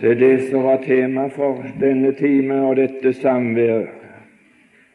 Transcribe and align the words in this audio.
Det 0.00 0.10
er 0.10 0.14
det 0.14 0.48
som 0.48 0.62
var 0.64 0.76
tema 0.80 1.26
for 1.28 1.60
denne 1.80 2.14
time 2.16 2.62
og 2.64 2.76
dette 2.76 3.12
samværet. 3.12 3.88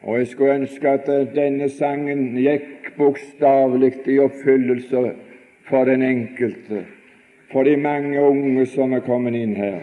Og 0.02 0.18
jeg 0.18 0.26
skulle 0.26 0.54
ønske 0.54 0.88
at 0.88 1.06
denne 1.34 1.68
sangen 1.70 2.32
gikk 2.34 2.90
bokstavelig 2.96 3.92
i 4.10 4.18
oppfyllelse 4.18 5.04
for 5.68 5.84
den 5.86 6.02
enkelte, 6.02 6.82
for 7.52 7.62
de 7.62 7.76
mange 7.76 8.20
unge 8.20 8.66
som 8.66 8.92
er 8.98 9.06
kommet 9.06 9.38
inn 9.38 9.54
her. 9.54 9.78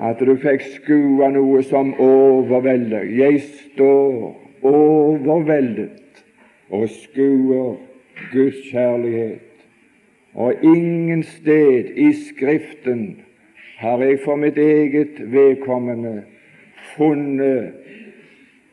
At 0.00 0.20
du 0.20 0.36
fikk 0.36 0.68
skue 0.76 1.32
noe 1.32 1.64
som 1.64 1.94
overvelder. 1.96 3.08
Jeg 3.08 3.40
står 3.40 4.36
overveldet 4.68 6.24
og 6.68 6.88
skuer 6.92 7.76
Guds 8.32 8.62
kjærlighet. 8.68 9.48
Og 10.34 10.54
ingen 10.64 11.22
sted 11.22 11.96
i 11.96 12.12
Skriften 12.12 13.22
har 13.82 14.02
jeg 14.04 14.18
for 14.24 14.38
mitt 14.38 14.58
eget 14.62 15.18
vedkommende 15.32 16.22
funnet 16.94 17.72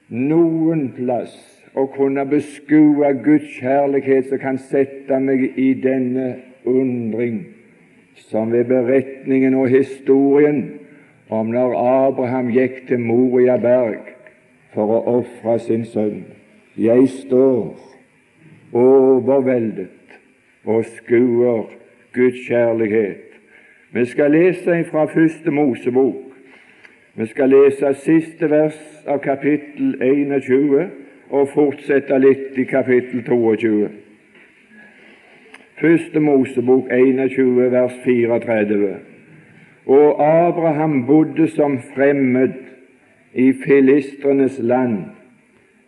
noen 0.10 0.84
plass 0.94 1.34
å 1.74 1.88
kunne 1.94 2.26
beskue 2.30 3.10
Guds 3.26 3.48
kjærlighet 3.58 4.30
som 4.30 4.42
kan 4.42 4.60
sette 4.62 5.18
meg 5.22 5.58
i 5.58 5.72
denne 5.82 6.28
undring, 6.70 7.42
som 8.30 8.52
ved 8.54 8.70
beretningen 8.70 9.58
og 9.58 9.74
historien 9.74 10.62
om 11.34 11.50
når 11.54 11.74
Abraham 11.80 12.52
gikk 12.54 12.84
til 12.90 13.02
Moria 13.02 13.58
berg 13.62 14.12
for 14.76 14.94
å 14.94 15.00
ofre 15.20 15.58
sin 15.62 15.86
sønn. 15.90 16.22
Jeg 16.78 17.08
står 17.16 17.74
overveldet 18.78 20.18
og 20.70 20.86
skuer 20.98 21.66
Guds 22.14 22.46
kjærlighet 22.46 23.29
vi 23.92 24.06
skal 24.06 24.32
lese 24.32 24.84
fra 24.92 25.06
Første 25.06 25.52
Mosebok. 25.52 26.16
Vi 27.16 27.26
skal 27.26 27.50
lese 27.50 27.94
siste 27.94 28.50
vers 28.50 28.78
av 29.08 29.18
kapittel 29.20 29.96
21 30.02 30.90
og 31.30 31.50
fortsette 31.54 32.20
litt 32.22 32.58
i 32.58 32.68
kapittel 32.70 33.24
22. 33.26 33.90
Første 35.82 36.20
Mosebok 36.20 36.92
21, 36.92 37.72
vers 37.72 37.98
34. 38.06 38.94
Og 39.86 40.22
Abraham 40.22 41.06
bodde 41.06 41.48
som 41.48 41.80
fremmed 41.96 42.54
i 43.34 43.54
filistrenes 43.66 44.60
land 44.60 45.04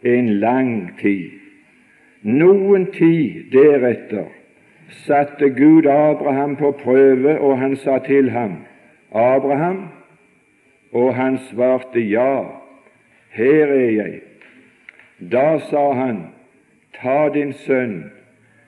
en 0.01 0.29
lang 0.39 0.99
tid. 1.01 1.29
Noen 2.23 2.89
tid 2.93 3.51
deretter 3.53 4.40
satte 4.91 5.49
Gud 5.49 5.85
Abraham 5.85 6.55
på 6.55 6.71
prøve, 6.71 7.39
og 7.39 7.59
han 7.59 7.75
sa 7.75 7.97
til 7.97 8.29
ham, 8.29 8.57
Abraham, 9.11 9.87
og 10.91 11.15
han 11.15 11.37
svarte 11.37 11.99
ja, 11.99 12.43
her 13.29 13.65
er 13.65 13.91
jeg. 13.91 14.21
Da 15.31 15.59
sa 15.69 15.91
han, 15.93 16.23
ta 17.01 17.29
din 17.33 17.53
sønn, 17.53 18.11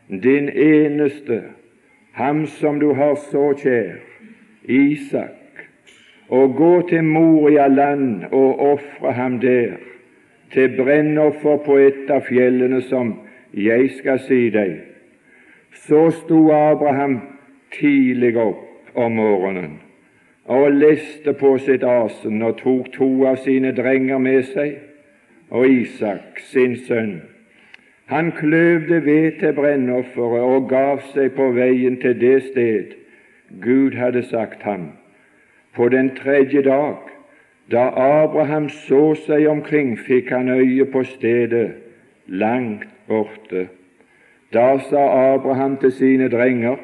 din 0.09 0.49
eneste, 0.49 1.41
ham 2.11 2.45
som 2.45 2.79
du 2.79 2.93
har 2.93 3.15
så 3.15 3.53
kjær, 3.57 3.95
Isak, 4.63 5.65
og 6.29 6.55
gå 6.55 6.87
til 6.89 7.03
Moria 7.03 7.67
land 7.67 8.23
og 8.31 8.59
ofre 8.59 9.11
ham 9.13 9.39
der, 9.39 9.75
til 10.53 10.77
brennoffer 10.77 11.57
på 11.65 11.77
et 11.77 12.09
av 12.13 12.23
fjellene 12.29 12.81
som 12.85 13.15
jeg 13.53 13.89
skal 13.97 14.19
si 14.21 14.47
deg. 14.53 14.92
Så 15.73 16.11
sto 16.11 16.51
Abraham 16.51 17.19
tidlig 17.73 18.37
opp 18.37 18.93
om 18.95 19.17
morgenen 19.17 19.79
og 20.45 20.71
leste 20.75 21.33
på 21.33 21.55
sitt 21.57 21.83
asen 21.87 22.41
og 22.43 22.57
tok 22.59 22.89
to 22.93 23.09
av 23.27 23.39
sine 23.43 23.71
drenger 23.75 24.19
med 24.19 24.43
seg 24.49 24.73
og 25.53 25.69
Isak, 25.69 26.41
sin 26.51 26.75
sønn. 26.87 27.21
Han 28.11 28.31
kløvde 28.35 28.99
ved 29.05 29.39
til 29.39 29.53
brennofferet 29.55 30.43
og 30.43 30.67
gav 30.69 30.99
seg 31.13 31.31
på 31.37 31.51
veien 31.55 31.95
til 32.01 32.17
det 32.19 32.39
sted 32.49 32.97
Gud 33.63 33.95
hadde 33.95 34.23
sagt 34.27 34.63
ham. 34.67 34.91
På 35.75 35.89
den 35.89 36.11
tredje 36.15 36.61
dag, 36.61 36.97
da 37.71 37.87
Abraham 37.95 38.67
så 38.69 39.13
seg 39.15 39.47
omkring, 39.47 39.95
fikk 39.97 40.33
han 40.33 40.49
øye 40.49 40.85
på 40.85 41.03
stedet 41.03 41.71
langt 42.27 42.89
borte. 43.07 43.67
Da 44.53 44.79
sa 44.89 45.33
Abraham 45.33 45.77
til 45.77 45.91
sine 45.91 46.29
drenger, 46.29 46.77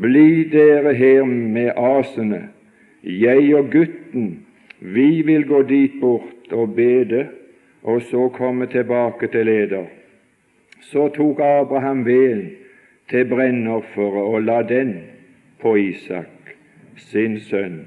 Bli 0.00 0.48
dere 0.50 0.94
her 0.94 1.24
med 1.24 1.70
asene, 1.76 2.48
jeg 3.02 3.54
og 3.54 3.70
gutten, 3.70 4.46
vi 4.80 5.22
vil 5.22 5.46
gå 5.46 5.62
dit 5.62 5.92
bort 6.00 6.52
og 6.52 6.74
bede, 6.74 7.28
og 7.82 8.02
så 8.02 8.28
komme 8.28 8.66
tilbake 8.66 9.26
til 9.26 9.46
leder. 9.46 9.84
Så 10.80 11.08
tok 11.08 11.40
Abraham 11.40 12.04
veden 12.06 12.50
til 13.10 13.28
brennofferet 13.28 14.22
og 14.34 14.42
la 14.42 14.62
den 14.62 14.98
på 15.60 15.76
Isak, 15.76 16.56
sin 16.96 17.40
sønn, 17.40 17.86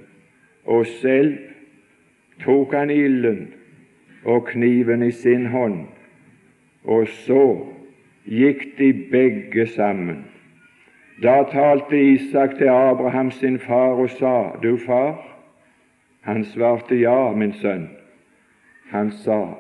og 0.65 0.85
selv 0.85 1.37
tok 2.43 2.73
han 2.73 2.89
ilden 2.89 3.47
og 4.23 4.45
kniven 4.45 5.03
i 5.03 5.11
sin 5.11 5.45
hånd, 5.45 5.85
og 6.83 7.07
så 7.07 7.43
gikk 8.27 8.77
de 8.77 8.93
begge 9.11 9.67
sammen. 9.67 10.25
Da 11.23 11.43
talte 11.51 11.97
Isak 11.97 12.57
til 12.57 12.69
Abraham 12.69 13.31
sin 13.31 13.59
far 13.59 13.95
og 13.97 14.09
sa, 14.09 14.59
Du 14.63 14.77
far? 14.77 15.23
Han 16.21 16.45
svarte, 16.45 16.95
Ja, 16.95 17.31
min 17.31 17.53
sønn. 17.53 17.89
Han 18.89 19.11
sa, 19.11 19.53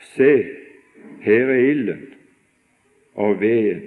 Se, 0.00 0.44
her 1.20 1.46
er 1.46 1.70
ilden 1.70 2.06
og 3.14 3.40
veden, 3.40 3.82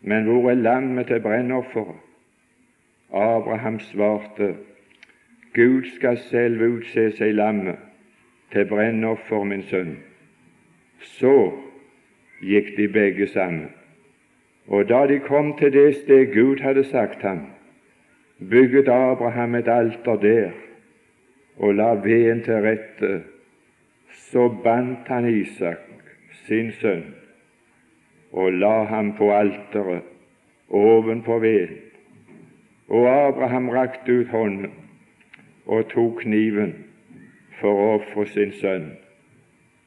men 0.00 0.24
hvor 0.24 0.50
er 0.50 0.54
lammet 0.54 1.06
til 1.06 1.20
brennofferet? 1.20 1.96
Abraham 3.12 3.80
svarte, 3.80 4.56
Gud 5.54 5.84
skal 5.96 6.18
selv 6.18 6.62
utse 6.62 7.10
seg 7.16 7.32
lammet 7.34 7.78
til 8.52 8.66
brennoffer, 8.68 9.44
min 9.44 9.62
sønn. 9.62 9.96
Så 11.00 11.52
gikk 12.40 12.76
de 12.76 12.88
begge 12.88 13.26
sammen. 13.26 13.68
Og 14.68 14.88
da 14.88 15.06
de 15.06 15.18
kom 15.18 15.56
til 15.58 15.72
det 15.72 15.94
sted 15.96 16.34
Gud 16.34 16.60
hadde 16.60 16.84
sagt 16.84 17.22
ham, 17.22 17.46
bygget 18.50 18.88
Abraham 18.88 19.54
et 19.54 19.68
alter 19.68 20.16
der 20.16 20.50
og 21.58 21.74
la 21.74 21.94
veden 21.94 22.42
til 22.42 22.54
rette. 22.54 23.22
Så 24.10 24.48
bandt 24.64 25.08
han 25.08 25.28
Isak, 25.40 25.80
sin 26.46 26.72
sønn, 26.72 27.14
og 28.32 28.52
la 28.52 28.84
ham 28.84 29.12
på 29.16 29.32
alteret 29.32 30.02
ovenpå 30.68 31.38
veden. 31.38 31.76
Og 32.88 33.08
Abraham 33.28 33.68
rakte 33.68 34.20
ut 34.20 34.28
hånden 34.28 34.70
og 35.66 35.88
tok 35.90 36.22
kniven 36.22 36.72
for 37.60 37.72
å 37.72 37.88
ofre 37.98 38.26
sin 38.32 38.52
sønn. 38.60 38.90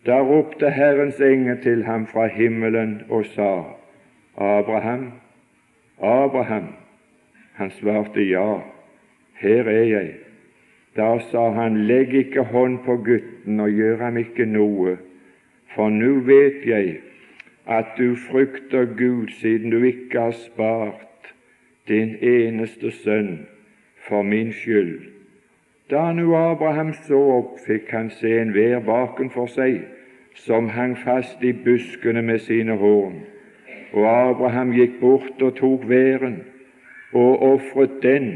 Da 0.05 0.19
ropte 0.19 0.69
Herrens 0.69 1.19
engel 1.21 1.61
til 1.61 1.83
ham 1.85 2.07
fra 2.07 2.25
himmelen 2.27 3.01
og 3.09 3.25
sa, 3.35 3.51
Abraham, 4.37 5.11
Abraham. 6.01 6.73
Han 7.53 7.71
svarte 7.71 8.23
ja, 8.25 8.59
her 9.37 9.69
er 9.69 9.83
jeg. 9.83 10.09
Da 10.97 11.19
sa 11.29 11.51
han, 11.53 11.77
legg 11.87 12.13
ikke 12.13 12.43
hånd 12.49 12.79
på 12.85 12.97
gutten 13.05 13.59
og 13.59 13.69
gjør 13.69 14.01
ham 14.07 14.17
ikke 14.17 14.45
noe, 14.49 14.97
for 15.75 15.93
nå 15.93 16.17
vet 16.25 16.65
jeg 16.65 16.97
at 17.69 17.93
du 17.97 18.15
frykter 18.15 18.89
Gud 18.97 19.29
siden 19.37 19.69
du 19.71 19.83
ikke 19.85 20.19
har 20.19 20.35
spart 20.35 21.33
din 21.87 22.17
eneste 22.17 22.91
sønn 22.91 23.45
for 24.07 24.25
min 24.25 24.49
skyld. 24.53 25.10
Da 25.91 26.13
nu 26.13 26.35
Abraham 26.35 26.93
så 26.93 27.19
opp, 27.19 27.57
fikk 27.65 27.89
han 27.91 28.09
se 28.15 28.29
en 28.39 28.53
vær 28.55 28.79
bakenfor 28.87 29.49
seg, 29.51 29.81
som 30.39 30.69
hang 30.71 30.93
fast 30.95 31.41
i 31.43 31.51
buskene 31.51 32.21
med 32.23 32.39
sine 32.45 32.77
horn. 32.79 33.17
Og 33.91 34.07
Abraham 34.07 34.71
gikk 34.71 35.01
bort 35.01 35.43
og 35.43 35.57
tok 35.57 35.83
væren 35.89 36.37
og 37.11 37.43
ofret 37.43 37.97
den 38.05 38.29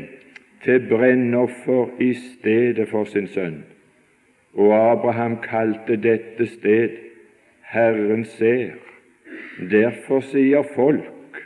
til 0.65 0.83
brennoffer 0.89 1.95
i 2.03 2.11
stedet 2.19 2.89
for 2.91 3.07
sin 3.07 3.31
sønn. 3.31 3.61
Og 4.59 4.75
Abraham 4.75 5.37
kalte 5.43 5.95
dette 5.95 6.49
sted 6.57 6.99
Herren 7.71 8.25
ser. 8.35 8.75
Derfor 9.71 10.19
sier 10.27 10.67
folk 10.75 11.39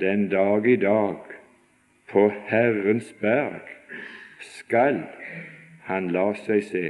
den 0.00 0.30
dag 0.32 0.66
i 0.66 0.80
dag 0.80 1.36
på 2.08 2.30
Herrens 2.48 3.12
berg 3.20 3.68
skal 4.42 5.02
han 5.88 6.10
la 6.14 6.32
seg 6.44 6.62
se. 6.66 6.84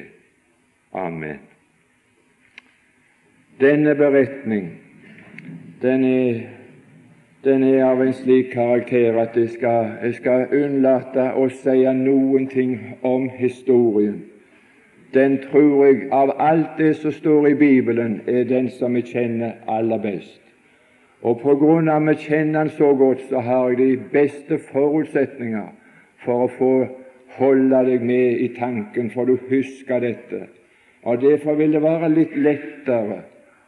Amen. 0.93 1.38
Denne 3.60 3.94
beretning 3.94 4.72
den 5.82 6.04
er 6.04 6.43
den 7.44 7.64
er 7.66 7.81
av 7.84 7.99
en 8.02 8.12
slik 8.14 8.52
karakter 8.52 9.16
at 9.19 9.34
jeg 9.34 9.49
skal, 9.56 9.96
jeg 10.02 10.14
skal 10.14 10.52
unnlate 10.54 11.25
å 11.34 11.49
si 11.50 11.81
noen 11.99 12.46
ting 12.46 12.76
om 13.02 13.26
historien. 13.34 14.20
Den 15.12 15.40
tror 15.43 15.82
jeg, 15.84 16.06
av 16.14 16.31
alt 16.38 16.78
det 16.78 16.93
som 17.00 17.12
står 17.12 17.48
i 17.50 17.56
Bibelen, 17.58 18.20
er 18.26 18.46
den 18.46 18.70
som 18.70 18.94
vi 18.94 19.02
kjenner 19.02 19.58
aller 19.66 19.98
best. 19.98 20.38
Og 21.22 21.43
på 21.43 21.56
grunn 21.58 21.90
av 21.90 22.06
at 22.06 22.22
vi 22.22 22.31
kjenner 22.31 22.62
den 22.62 22.72
så 22.78 22.94
godt, 22.94 23.26
så 23.28 23.43
har 23.43 23.72
jeg 23.72 23.78
de 23.78 23.90
beste 24.14 24.60
forutsetninger 24.70 25.66
for 26.22 26.46
å 26.46 26.52
få 26.56 26.72
holde 27.37 27.84
deg 27.87 28.02
med 28.05 28.40
i 28.40 28.49
tanken, 28.58 29.11
for 29.11 29.25
du 29.25 29.37
husker 29.49 30.00
dette. 30.00 30.46
Og 31.02 31.23
Derfor 31.23 31.55
vil 31.55 31.73
det 31.73 31.82
være 31.82 32.08
litt 32.12 32.37
lettere 32.37 33.23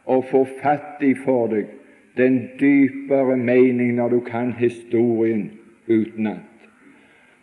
å 0.05 0.21
få 0.21 0.45
fatt 0.61 1.01
i 1.03 1.13
for 1.25 1.49
deg 1.51 1.71
den 2.15 2.37
dypere 2.59 3.35
mening 3.35 3.95
når 3.97 4.09
du 4.09 4.19
kan 4.23 4.53
historien 4.55 5.49
utenat. 5.87 6.51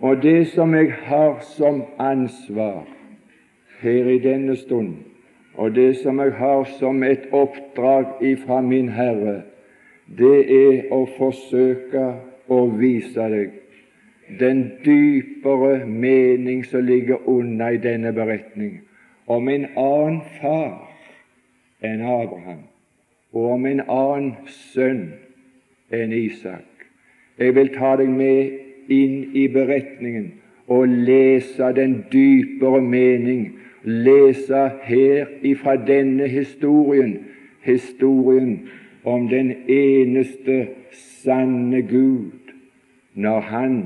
Og 0.01 0.23
det 0.23 0.49
som 0.55 0.75
jeg 0.75 0.95
har 1.05 1.41
som 1.45 1.83
ansvar 1.99 2.87
her 3.83 4.09
i 4.09 4.19
denne 4.19 4.57
stund, 4.57 4.95
og 5.55 5.75
det 5.75 5.97
som 6.01 6.19
jeg 6.21 6.33
har 6.33 6.65
som 6.79 7.03
et 7.03 7.29
oppdrag 7.33 8.23
ifra 8.25 8.61
min 8.61 8.89
Herre, 8.89 9.43
det 10.19 10.39
er 10.49 10.89
å 10.93 11.05
forsøke 11.19 12.07
å 12.49 12.65
vise 12.79 13.29
deg 13.35 13.62
den 14.41 14.73
dypere 14.85 15.87
mening 15.87 16.65
som 16.67 16.85
ligger 16.85 17.29
unna 17.29 17.73
i 17.73 17.81
denne 17.83 18.13
beretning 18.13 18.81
om 19.27 19.49
en 19.49 19.67
annen 19.77 20.21
far 20.41 20.89
enn 21.83 22.03
Abraham 22.03 22.65
og 23.33 23.51
om 23.57 23.67
en 23.67 23.81
annen 23.89 24.35
sønn 24.47 25.07
enn 25.93 26.13
Isak. 26.13 26.69
Jeg 27.39 27.55
vil 27.57 27.73
ta 27.75 27.95
deg 28.01 28.11
med 28.13 28.93
inn 28.93 29.33
i 29.37 29.47
beretningen 29.53 30.33
og 30.73 30.89
lese 30.89 31.73
den 31.77 32.03
dypere 32.13 32.81
mening, 32.85 33.59
lese 33.85 34.69
her 34.85 35.33
ifra 35.43 35.77
denne 35.77 36.29
historien, 36.31 37.17
historien 37.65 38.69
om 39.05 39.27
den 39.29 39.53
eneste 39.67 40.69
sanne 40.93 41.83
Gud, 41.83 42.53
når 43.15 43.41
han 43.41 43.77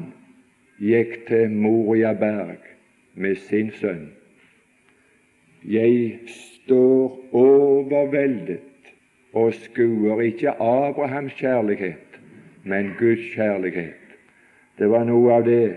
gikk 0.78 1.26
til 1.28 1.50
Moria 1.50 2.12
berg 2.12 2.62
med 3.14 3.36
sin 3.48 3.70
sønn. 3.70 4.10
Jeg 5.64 6.18
står 6.26 7.20
overveldet 7.32 8.92
og 9.32 9.54
skuer 9.54 10.20
ikke 10.20 10.50
Abrahams 10.50 11.32
kjærlighet, 11.32 12.20
men 12.64 12.92
Guds 12.98 13.24
kjærlighet. 13.34 14.16
Det 14.78 14.90
var 14.90 15.04
noe 15.08 15.32
av 15.32 15.44
det 15.44 15.74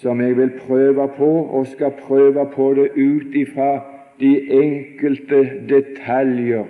som 0.00 0.20
jeg 0.22 0.36
vil 0.38 0.52
prøve 0.62 1.08
på, 1.16 1.30
og 1.50 1.66
skal 1.66 1.96
prøve 1.98 2.46
på 2.54 2.74
det 2.78 2.90
ut 2.94 3.34
ifra 3.34 3.72
de 4.20 4.32
enkelte 4.62 5.42
detaljer 5.68 6.64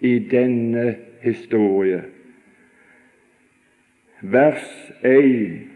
i 0.00 0.18
denne 0.30 0.94
historie. 1.22 2.02
Vers 4.20 4.92
1. 5.02 5.69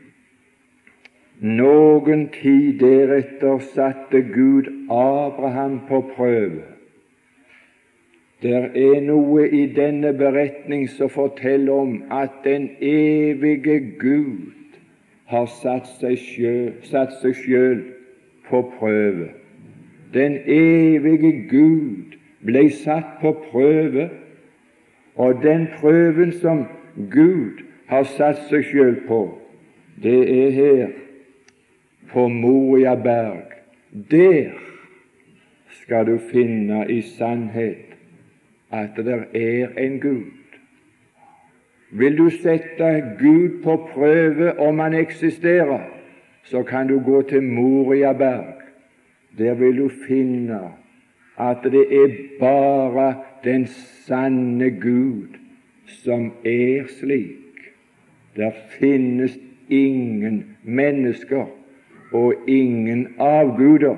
Noen 1.44 2.28
tid 2.32 2.78
deretter 2.80 3.58
satte 3.74 4.22
Gud 4.32 4.70
Abraham 4.88 5.82
på 5.88 6.00
prøve 6.14 6.74
det 8.44 8.52
er 8.76 9.00
noe 9.00 9.46
i 9.48 9.62
denne 9.72 10.10
beretning 10.12 10.84
som 10.92 11.08
forteller 11.08 11.72
om 11.72 11.92
at 12.12 12.42
den 12.44 12.66
evige 12.84 13.78
Gud 14.00 14.74
har 15.32 15.46
satt 15.48 15.88
seg 15.96 17.38
sjøl 17.38 17.80
på 18.44 18.60
prøve. 18.74 19.30
Den 20.12 20.36
evige 20.44 21.32
Gud 21.48 22.18
ble 22.44 22.66
satt 22.82 23.16
på 23.22 23.32
prøve, 23.46 24.10
og 25.16 25.40
den 25.40 25.70
prøven 25.78 26.36
som 26.42 26.66
Gud 27.10 27.64
har 27.88 28.04
satt 28.12 28.44
seg 28.50 28.68
sjøl 28.68 29.00
på, 29.08 29.22
det 30.04 30.20
er 30.36 30.50
her 30.58 30.84
på 32.14 32.28
Moria 32.28 32.94
berg. 32.94 33.42
Der 34.10 34.50
skal 35.70 36.06
du 36.06 36.18
finne 36.32 36.86
i 36.90 37.00
sannhet 37.02 37.96
at 38.72 38.96
det 38.96 39.24
er 39.34 39.68
en 39.78 40.00
Gud. 40.00 40.30
Vil 41.90 42.18
du 42.18 42.30
sette 42.30 43.04
Gud 43.18 43.62
på 43.62 43.76
prøve 43.92 44.58
om 44.58 44.78
han 44.78 44.94
eksisterer, 44.94 45.80
så 46.44 46.62
kan 46.62 46.88
du 46.88 47.00
gå 47.00 47.22
til 47.22 47.42
Moria 47.42 48.12
berg. 48.12 48.62
Der 49.38 49.54
vil 49.54 49.78
du 49.78 49.88
finne 50.06 50.60
at 51.38 51.62
det 51.62 51.86
er 51.90 52.08
bare 52.40 53.14
den 53.44 53.66
sanne 54.06 54.70
Gud 54.70 55.38
som 55.86 56.32
er 56.44 56.86
slik. 57.00 57.72
Der 58.36 58.50
finnes 58.78 59.38
ingen 59.68 60.56
mennesker 60.62 61.46
og 62.14 62.34
ingen 62.46 63.06
avguder, 63.18 63.96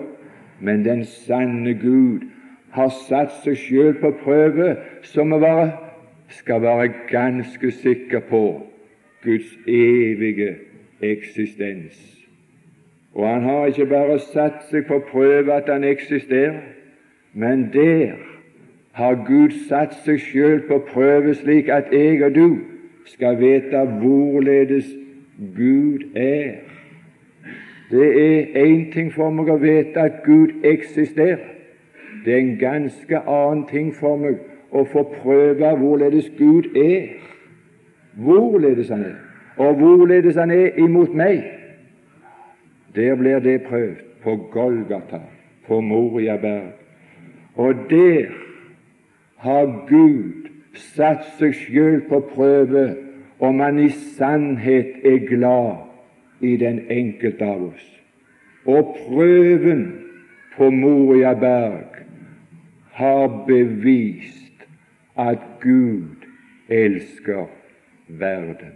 men 0.61 0.85
den 0.85 1.05
sanne 1.05 1.75
Gud 1.75 2.25
har 2.73 2.89
satt 2.89 3.35
seg 3.45 3.59
sjøl 3.61 3.95
på 4.01 4.13
prøve, 4.23 4.77
som 5.05 5.35
vi 5.35 5.41
bare 5.43 5.71
skal 6.33 6.63
være 6.65 6.89
ganske 7.11 7.71
sikre 7.77 8.21
på 8.31 8.43
Guds 9.25 9.53
evige 9.69 10.55
eksistens. 11.05 12.01
Og 13.15 13.29
han 13.29 13.43
har 13.43 13.67
ikke 13.67 13.87
bare 13.87 14.19
satt 14.19 14.65
seg 14.71 14.89
på 14.89 15.01
prøve 15.11 15.53
at 15.53 15.69
han 15.73 15.85
eksisterer, 15.85 16.61
men 17.33 17.69
der 17.73 18.17
har 18.97 19.21
Gud 19.29 19.53
satt 19.69 19.93
seg 20.05 20.21
sjøl 20.25 20.63
på 20.69 20.81
prøve 20.89 21.35
slik 21.37 21.69
at 21.69 21.93
jeg 21.93 22.25
og 22.25 22.35
du 22.35 22.49
skal 23.05 23.37
vite 23.41 23.85
hvorledes 24.01 24.89
Gud 25.57 26.17
er. 26.17 26.66
Det 27.91 28.07
er 28.23 28.65
én 28.65 28.93
ting 28.93 29.13
for 29.15 29.31
meg 29.31 29.51
å 29.53 29.61
vite 29.63 30.03
at 30.03 30.23
Gud 30.25 30.65
eksisterer. 30.67 31.53
Det 32.25 32.35
er 32.35 32.41
en 32.43 32.57
ganske 32.59 33.21
annen 33.23 33.67
ting 33.71 33.93
for 33.95 34.19
meg 34.19 34.41
å 34.75 34.83
få 34.91 35.05
prøve 35.21 35.71
hvorledes 35.79 36.27
Gud 36.39 36.75
er, 36.75 37.13
hvorledes 38.19 38.91
Han 38.91 39.05
er, 39.07 39.15
og 39.57 39.79
hvorledes 39.79 40.37
Han 40.37 40.51
er 40.51 40.75
imot 40.83 41.15
meg. 41.15 41.45
Der 42.97 43.15
blir 43.15 43.39
det 43.39 43.63
prøvd 43.69 44.03
på 44.23 44.37
Golgata, 44.51 45.21
på 45.67 45.81
Moriaberg. 45.81 46.73
Og 47.55 47.75
der 47.91 48.35
har 49.37 49.87
Gud 49.89 50.51
satt 50.75 51.23
seg 51.39 51.55
sjøl 51.55 52.01
på 52.09 52.21
prøve 52.35 52.87
om 53.39 53.61
han 53.61 53.79
i 53.79 53.89
sannhet 53.89 55.05
er 55.05 55.23
glad 55.29 55.86
i 56.41 56.57
den 56.57 56.81
enkelte 56.91 57.45
av 57.45 57.69
oss. 57.71 57.87
Og 58.67 58.97
prøven 59.07 59.85
på 60.57 60.71
Moria 60.71 61.35
berg 61.39 62.03
har 62.97 63.29
bevist 63.47 64.67
at 65.17 65.39
Gud 65.61 66.27
elsker 66.69 67.47
verden. 68.09 68.75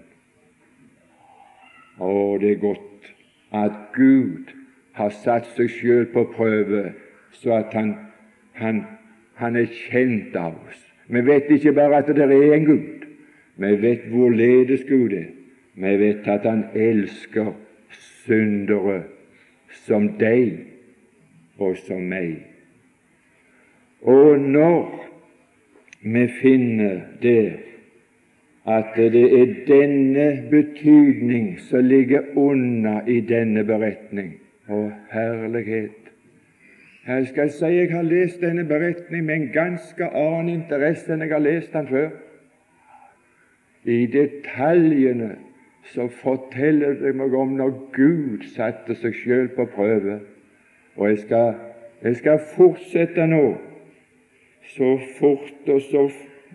Og 1.98 2.40
det 2.40 2.52
er 2.52 2.60
godt 2.60 3.14
at 3.52 3.72
Gud 3.94 4.52
har 4.92 5.10
satt 5.24 5.48
seg 5.56 5.70
sjøl 5.72 6.06
på 6.12 6.24
prøve, 6.34 6.92
så 7.32 7.60
at 7.60 7.74
han, 7.76 7.94
han, 8.52 8.84
han, 9.40 9.56
er 9.56 9.68
kjent 9.88 10.36
av 10.36 10.54
oss. 10.54 10.80
Vi 11.08 11.22
vet 11.26 11.50
ikke 11.50 11.74
bare 11.74 12.02
at 12.02 12.10
det 12.14 12.24
er 12.24 12.54
en 12.54 12.66
Gud, 12.68 13.06
vi 13.56 13.74
vet 13.82 14.08
hvorledes 14.12 14.84
Gud 14.88 15.12
er. 15.16 15.28
Vi 15.74 15.96
vet 15.98 16.28
at 16.28 16.46
Han 16.48 16.64
elsker 16.74 17.52
syndere 17.90 19.02
som 19.86 20.08
deg 20.18 20.66
og 21.58 21.76
som 21.86 22.02
meg. 22.10 22.40
Og 24.02 24.40
når 24.40 25.10
vi 26.02 26.26
finner 26.40 27.00
det 27.22 27.58
at 28.68 28.96
det 28.96 29.24
er 29.40 29.54
denne 29.66 30.26
betydning 30.50 31.58
som 31.68 31.84
ligger 31.84 32.36
unna 32.36 33.00
i 33.08 33.20
denne 33.20 33.64
beretning 33.64 34.34
og 34.68 34.90
herlighet 35.12 35.96
Jeg 37.06 37.26
skal 37.26 37.50
si 37.50 37.70
jeg 37.74 37.90
har 37.90 38.04
lest 38.04 38.40
denne 38.40 38.64
beretning 38.68 39.24
med 39.24 39.34
en 39.34 39.52
ganske 39.52 40.04
annen 40.04 40.48
interesse 40.60 41.12
enn 41.12 41.24
jeg 41.24 41.32
har 41.32 41.42
lest 41.42 41.72
den 41.72 41.88
før. 41.88 42.10
I 43.84 44.04
detaljene 44.06 45.30
så 45.84 46.08
forteller 46.08 46.94
det 47.00 47.14
meg 47.16 47.34
om 47.34 47.56
når 47.58 47.72
Gud 47.94 48.44
satte 48.54 48.94
seg 48.94 49.16
sjøl 49.16 49.48
på 49.56 49.66
prøve. 49.74 50.20
Og 50.96 51.08
jeg 51.08 51.18
skal, 51.24 51.54
jeg 52.02 52.16
skal 52.20 52.42
fortsette 52.56 53.26
nå 53.26 53.44
så 54.74 54.90
fort 55.18 55.68
og 55.68 55.80
så 55.88 56.06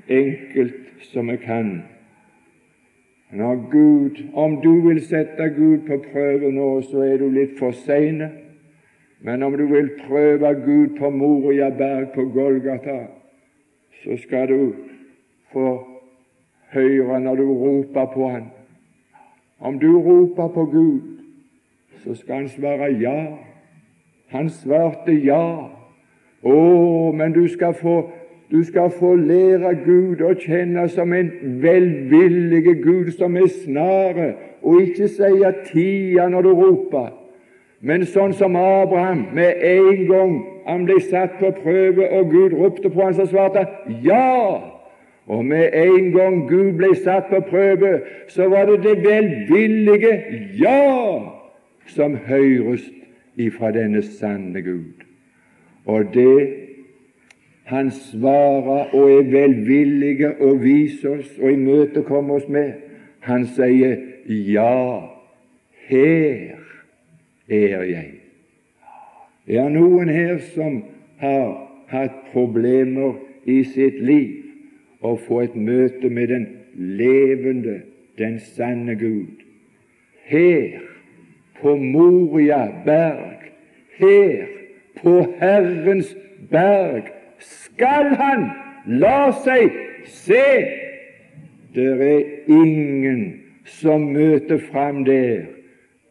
enkelt 0.07 1.03
som 1.11 1.29
jeg 1.29 1.39
kan 1.39 1.83
Når 3.31 3.55
Gud, 3.71 4.23
Om 4.33 4.61
du 4.61 4.87
vil 4.87 5.01
sette 5.01 5.49
Gud 5.49 5.87
på 5.87 5.97
prøve 6.11 6.51
nå, 6.51 6.81
så 6.81 7.01
er 7.01 7.17
du 7.17 7.29
litt 7.29 7.57
for 7.59 7.71
sein. 7.71 8.21
Men 9.19 9.43
om 9.43 9.57
du 9.57 9.65
vil 9.65 9.89
prøve 10.07 10.53
Gud 10.65 10.97
på 10.99 11.09
Moria 11.09 11.69
berg 11.69 12.13
på 12.13 12.25
Golgata, 12.29 13.07
så 14.03 14.17
skal 14.17 14.47
du 14.47 14.73
få 15.51 15.87
høre 16.71 17.19
når 17.19 17.35
du 17.35 17.53
roper 17.53 18.05
på 18.13 18.29
Han. 18.29 18.43
Om 19.65 19.79
du 19.79 19.97
roper 19.97 20.47
på 20.47 20.65
Gud, 20.65 21.01
så 22.03 22.15
skal 22.15 22.35
Han 22.35 22.49
svare 22.49 22.91
ja. 23.01 23.37
Han 24.29 24.49
svarte 24.49 25.13
ja. 25.25 25.69
Å, 26.43 27.11
men 27.11 27.33
du 27.33 27.47
skal 27.47 27.73
få 27.73 28.03
du 28.51 28.63
skal 28.63 28.91
få 28.93 29.15
lære 29.15 29.71
Gud 29.85 30.21
å 30.21 30.35
kjenne 30.37 30.83
som 30.93 31.13
en 31.17 31.31
velvillige 31.63 32.75
Gud 32.83 33.09
som 33.17 33.37
er 33.41 33.47
snare, 33.49 34.27
og 34.61 34.83
ikke 34.85 35.09
sier 35.09 35.63
tida 35.65 36.27
når 36.29 36.45
du 36.45 36.51
roper. 36.53 37.09
Men 37.81 38.05
sånn 38.05 38.37
som 38.37 38.53
Abraham, 38.55 39.25
med 39.33 39.65
en 39.65 40.05
gang 40.11 40.37
han 40.67 40.85
ble 40.85 40.99
satt 41.09 41.39
på 41.41 41.55
prøve, 41.57 42.05
og 42.05 42.29
Gud 42.29 42.53
ropte 42.53 42.93
på 42.93 43.01
han, 43.01 43.17
så 43.17 43.25
svarte 43.29 43.65
ja. 44.05 44.74
Og 45.25 45.45
med 45.45 45.69
en 45.73 46.11
gang 46.11 46.49
Gud 46.49 46.73
ble 46.77 46.95
satt 46.95 47.31
på 47.31 47.39
prøve, 47.49 48.01
så 48.27 48.49
var 48.49 48.65
det 48.69 48.83
det 48.83 48.97
velvillige 49.03 50.13
ja 50.59 51.19
som 51.87 52.17
høres 52.27 52.85
ifra 53.37 53.71
denne 53.71 54.03
sanne 54.05 54.61
Gud. 54.61 55.01
Og 55.85 56.13
det 56.13 56.65
han 57.65 57.91
svarer 57.91 58.93
og 58.93 59.11
er 59.11 59.31
velvillige 59.31 60.35
og 60.41 60.61
viser 60.63 61.17
oss 61.17 61.31
og 61.41 61.51
imøtekommer 61.51 62.35
oss 62.35 62.47
med. 62.47 62.73
Han 63.19 63.45
sier, 63.45 63.97
'Ja, 64.25 65.01
her 65.87 66.55
er 67.49 67.83
jeg'. 67.83 68.21
Det 69.47 69.57
er 69.57 69.69
noen 69.69 70.09
her 70.09 70.37
som 70.37 70.83
har 71.17 71.71
hatt 71.87 72.11
problemer 72.33 73.13
i 73.45 73.63
sitt 73.63 74.05
liv 74.05 74.44
å 75.01 75.15
få 75.27 75.41
et 75.45 75.55
møte 75.55 76.09
med 76.09 76.31
den 76.31 76.47
levende, 76.75 77.81
den 78.17 78.39
sanne 78.39 78.95
Gud. 78.95 79.43
Her 80.25 80.81
på 81.61 81.75
Moria 81.75 82.67
berg, 82.85 83.49
her 83.97 84.47
på 85.01 85.17
Herrens 85.39 86.15
berg, 86.51 87.11
skal 87.39 88.15
han 88.19 88.49
la 88.85 89.31
seg 89.43 89.73
se. 90.09 90.45
Det 91.75 91.91
er 92.01 92.51
ingen 92.51 93.25
som 93.65 94.11
møter 94.13 94.61
fram 94.71 95.03
der 95.05 95.47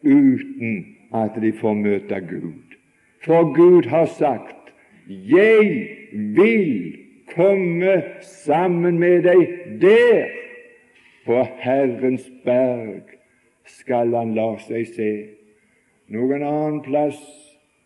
uten 0.03 0.85
at 1.15 1.37
de 1.41 1.51
får 1.55 1.73
møte 1.73 2.19
Gud. 2.29 2.77
For 3.25 3.53
Gud 3.53 3.89
har 3.89 4.05
sagt 4.05 4.73
'Jeg 5.07 5.87
vil 6.11 7.04
komme 7.33 8.03
sammen 8.21 8.99
med 8.99 9.23
deg 9.23 9.47
der'. 9.81 10.29
På 11.25 11.45
Herrens 11.57 12.31
berg 12.43 13.01
skal 13.65 14.13
han 14.15 14.35
la 14.35 14.51
seg 14.61 14.85
se. 14.93 15.11
Noen 16.13 16.43
annen 16.45 16.81
plass 16.85 17.17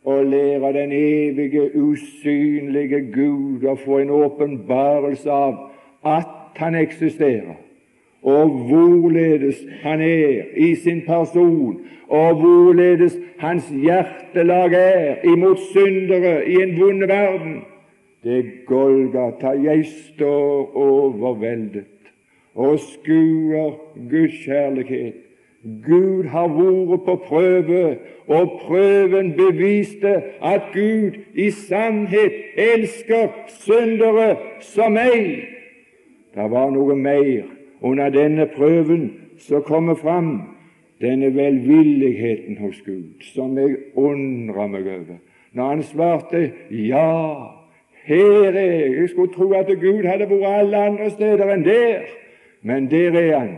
å 0.03 0.17
lære 0.24 0.74
den 0.75 0.91
evige, 0.91 1.69
usynlige 1.75 3.00
Gud 3.13 3.63
å 3.63 3.77
få 3.79 4.01
en 4.03 4.12
åpenbarelse 4.12 5.31
av 5.31 5.69
at 6.03 6.36
Han 6.60 6.75
eksisterer, 6.75 7.55
og 8.22 8.50
hvorledes 8.67 9.62
Han 9.84 10.01
er 10.01 10.50
i 10.58 10.75
sin 10.75 11.01
person, 11.05 11.77
og 12.10 12.41
hvorledes 12.41 13.15
Hans 13.39 13.69
hjertelag 13.72 14.74
er 14.74 15.24
imot 15.24 15.62
syndere 15.72 16.41
i 16.43 16.58
en 16.63 16.74
vond 16.81 17.05
verden. 17.08 17.62
Det 18.23 18.38
er 18.38 18.65
Golgata. 18.65 19.47
Jeg 19.47 19.85
står 19.85 20.75
overveldet 20.75 21.85
og 22.55 22.79
skuer 22.79 23.77
Guds 24.09 24.45
kjærlighet 24.45 25.13
Gud 25.63 26.23
har 26.31 26.47
vært 26.47 27.01
på 27.03 27.15
prøve, 27.27 27.97
og 28.27 28.51
prøven 28.61 29.33
beviste 29.35 30.13
at 30.41 30.69
Gud 30.73 31.17
i 31.33 31.49
sannhet 31.51 32.31
elsker 32.55 33.27
syndere 33.59 34.38
som 34.63 34.95
meg. 34.95 35.43
Det 36.35 36.45
var 36.51 36.71
noe 36.71 36.95
mer 36.95 37.43
under 37.81 38.09
denne 38.13 38.47
prøven 38.55 39.09
som 39.39 39.65
kommer 39.67 39.99
fram, 39.99 40.55
denne 41.01 41.33
velvilligheten 41.35 42.57
hos 42.63 42.79
Gud, 42.85 43.19
som 43.33 43.57
jeg 43.57 43.75
undrer 43.95 44.67
meg 44.67 44.88
over. 44.88 45.19
Når 45.51 45.69
han 45.69 45.83
svarte 45.83 46.51
ja, 46.71 47.58
her 48.09 48.51
er 48.51 48.71
jeg. 48.71 48.93
Jeg 48.99 49.09
skulle 49.09 49.33
tro 49.33 49.51
at 49.57 49.71
Gud 49.79 50.05
hadde 50.05 50.29
vært 50.29 50.53
alle 50.59 50.85
andre 50.91 51.09
steder 51.09 51.53
enn 51.53 51.65
der, 51.65 52.13
men 52.61 52.91
der 52.91 53.17
er 53.21 53.33
han. 53.39 53.57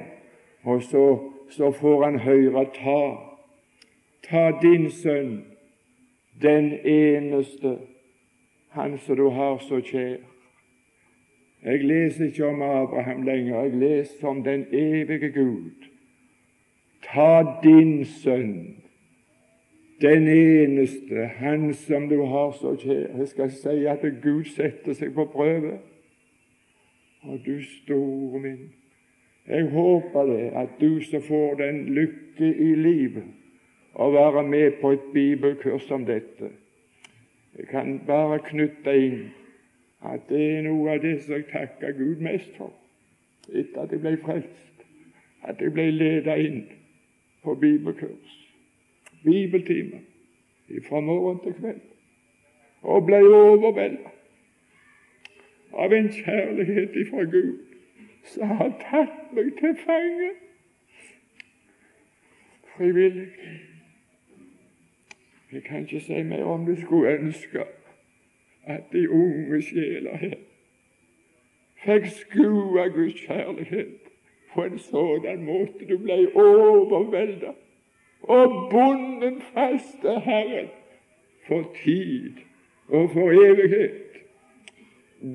Og 0.63 0.83
så 0.83 1.31
så 1.51 1.71
får 1.71 2.03
han 2.03 2.19
høre 2.19 2.65
ta, 2.65 3.01
ta 4.29 4.51
din 4.61 4.91
sønn, 4.91 5.43
den 6.41 6.73
eneste, 6.85 7.77
han 8.69 8.97
som 8.97 9.17
du 9.17 9.29
har 9.29 9.57
så 9.67 9.81
kjær. 9.83 10.21
Jeg 11.63 11.83
leser 11.83 12.25
ikke 12.25 12.45
om 12.47 12.61
Abraham 12.61 13.23
lenger, 13.23 13.63
jeg 13.63 13.73
leser 13.73 14.27
om 14.27 14.43
den 14.43 14.65
evige 14.71 15.29
Gud. 15.31 15.89
Ta 17.03 17.43
din 17.63 18.05
sønn, 18.05 18.80
den 20.01 20.27
eneste, 20.27 21.25
han 21.37 21.73
som 21.73 22.09
du 22.09 22.23
har 22.25 22.51
så 22.51 22.75
kjær. 22.81 23.25
Skal 23.25 23.51
si 23.51 23.85
at 23.89 24.05
Gud 24.23 24.45
setter 24.55 24.97
seg 24.97 25.13
på 25.15 25.25
prøve. 25.33 25.77
Og 27.21 27.41
du 27.45 27.59
store 27.61 28.39
min, 28.41 28.71
jeg 29.47 29.69
håper 29.69 30.25
det 30.25 30.47
at 30.57 30.73
du 30.81 31.01
som 31.05 31.21
får 31.21 31.55
den 31.59 31.85
lykke 31.93 32.49
i 32.49 32.71
livet 32.75 33.29
å 33.93 34.09
være 34.13 34.43
med 34.47 34.79
på 34.81 34.93
et 34.95 35.05
bibelkurs 35.13 35.85
som 35.85 36.05
dette. 36.05 36.49
Jeg 37.57 37.67
kan 37.69 37.99
bare 38.07 38.39
knytte 38.47 38.93
inn 38.97 39.23
at 40.01 40.29
det 40.29 40.41
er 40.41 40.61
noe 40.65 40.95
av 40.95 41.01
det 41.03 41.17
som 41.21 41.35
jeg 41.35 41.49
takker 41.51 41.97
Gud 41.97 42.23
mest 42.25 42.55
for 42.57 42.73
etter 43.51 43.83
at 43.83 43.91
jeg 43.91 44.01
ble 44.01 44.15
frelst, 44.21 44.85
at 45.43 45.61
jeg 45.61 45.73
ble 45.75 45.89
ledet 45.91 46.37
inn 46.45 46.61
på 47.43 47.55
bibelkurs, 47.59 48.40
bibeltimer, 49.23 49.99
fra 50.87 50.99
morgen 50.99 51.39
til 51.43 51.53
kveld, 51.53 51.81
og 52.81 53.05
ble 53.05 53.19
overveldet 53.27 54.07
av 55.73 55.93
en 55.93 56.09
kjærlighet 56.11 56.95
ifra 56.95 57.23
Gud 57.23 57.57
som 58.23 58.47
har 58.47 58.71
tatt 58.81 59.33
meg 59.35 59.51
til 59.59 59.75
fange 59.85 60.31
frivillig. 62.75 63.27
Jeg 65.51 65.63
kan 65.63 65.81
ikke 65.81 65.99
si 65.99 66.23
mer 66.23 66.43
om 66.43 66.65
det 66.65 66.77
skulle 66.81 67.17
ønske 67.17 67.65
at 68.63 68.83
de 68.91 69.09
unge 69.09 69.61
sjeler 69.61 70.17
her 70.17 70.37
fikk 71.81 72.07
skue 72.13 72.85
Guds 72.93 73.19
kjærlighet 73.25 74.11
på 74.53 74.63
en 74.63 74.79
sådan 74.79 75.43
måte 75.43 75.87
du 75.89 75.97
ble 75.97 76.19
overveldet 76.35 77.60
og 78.23 78.69
bonden 78.71 79.41
faste 79.53 80.19
Herren 80.19 80.69
for 81.47 81.63
tid 81.83 82.33
og 82.89 83.09
for 83.13 83.31
evighet. 83.49 84.07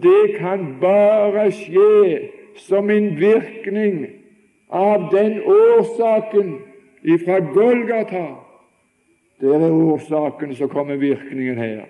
Det 0.02 0.37
kan 0.38 0.76
bare 0.81 1.50
skje 1.52 2.28
som 2.57 2.90
en 2.90 3.12
virkning 3.21 4.07
av 4.71 5.11
den 5.12 5.40
årsaken 5.43 6.59
ifra 7.02 7.38
Golgata. 7.38 8.26
Det 9.40 9.55
er 9.55 9.71
årsaken, 9.71 10.55
så 10.55 10.66
kommer 10.66 10.97
virkningen 10.97 11.59
her. 11.59 11.85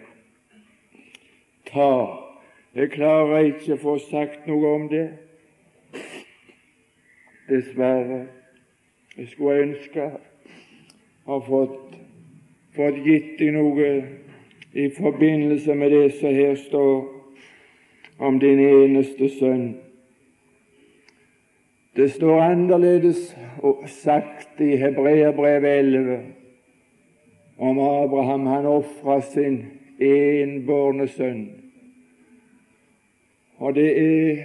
Ta 1.73 2.23
Jeg 2.77 2.91
klarer 2.93 3.47
ikke 3.49 3.73
å 3.73 3.81
få 3.81 3.93
sagt 4.11 4.45
noe 4.45 4.71
om 4.77 4.83
det, 4.91 5.07
dessverre. 7.49 8.27
Jeg 9.17 9.31
skulle 9.31 9.63
ønske 9.63 10.11
å 11.27 11.33
ha 11.33 11.41
fått, 11.43 11.97
fått 12.77 13.03
gitt 13.03 13.35
deg 13.41 13.57
noe 13.57 13.91
i 14.77 14.87
forbindelse 14.95 15.75
med 15.75 15.91
det 15.91 16.07
som 16.21 16.35
her 16.37 16.55
står 16.61 17.03
om 18.19 18.39
din 18.39 18.61
eneste 18.63 19.29
sønn. 19.35 19.67
Det 21.97 22.11
står 22.13 22.41
annerledes 22.45 23.35
sagt 23.89 24.61
i 24.61 24.77
Hebreerbrevet 24.77 25.79
11 25.81 26.19
om 27.57 27.79
Abraham. 27.81 28.47
Han 28.47 28.67
ofra 28.67 29.21
sin 29.25 29.63
enbårne 29.99 31.09
sønn. 31.09 31.47
Og 33.59 33.75
det 33.75 33.91
er 33.97 34.43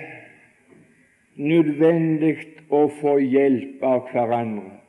nødvendig 1.36 2.38
å 2.72 2.86
få 3.02 3.18
hjelp 3.20 3.84
av 3.84 4.08
hverandre. 4.14 4.81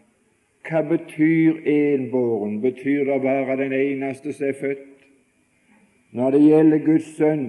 Hva 0.62 0.82
betyr 0.82 1.66
enbåren? 1.66 2.60
Betyr 2.60 3.04
det 3.04 3.20
bare 3.22 3.56
den 3.56 3.72
eneste 3.72 4.32
som 4.32 4.48
er 4.48 4.58
født? 4.60 4.88
Når 6.12 6.30
det 6.30 6.42
gjelder 6.42 6.84
Guds 6.86 7.16
sønn, 7.16 7.46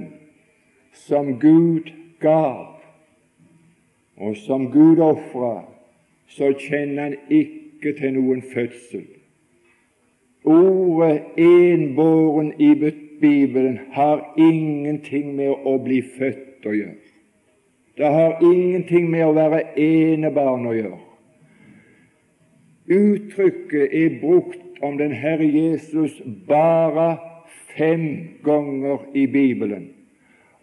som 0.93 1.39
Gud 1.39 1.91
gav, 2.19 2.79
og 4.17 4.37
som 4.37 4.69
Gud 4.71 4.99
ofra, 4.99 5.65
så 6.27 6.53
kjenner 6.57 7.03
han 7.03 7.15
ikke 7.29 7.93
til 7.99 8.13
noen 8.15 8.41
fødsel. 8.53 9.05
Ordet 10.43 11.21
'enbåren' 11.37 12.53
i 12.59 12.73
Bibelen 13.21 13.79
har 13.91 14.33
ingenting 14.37 15.35
med 15.35 15.49
å 15.65 15.77
bli 15.77 16.01
født 16.01 16.65
å 16.65 16.71
gjøre. 16.71 16.99
Det 17.97 18.05
har 18.05 18.41
ingenting 18.41 19.09
med 19.09 19.25
å 19.25 19.33
være 19.33 19.61
enebarn 19.77 20.65
å 20.67 20.73
gjøre. 20.73 21.12
Uttrykket 22.89 23.93
er 23.95 24.19
brukt 24.21 24.59
om 24.81 24.97
den 24.97 25.11
Herre 25.11 25.47
Jesus 25.47 26.21
bare 26.47 27.17
fem 27.77 28.27
ganger 28.43 28.97
i 29.13 29.25
Bibelen, 29.27 29.89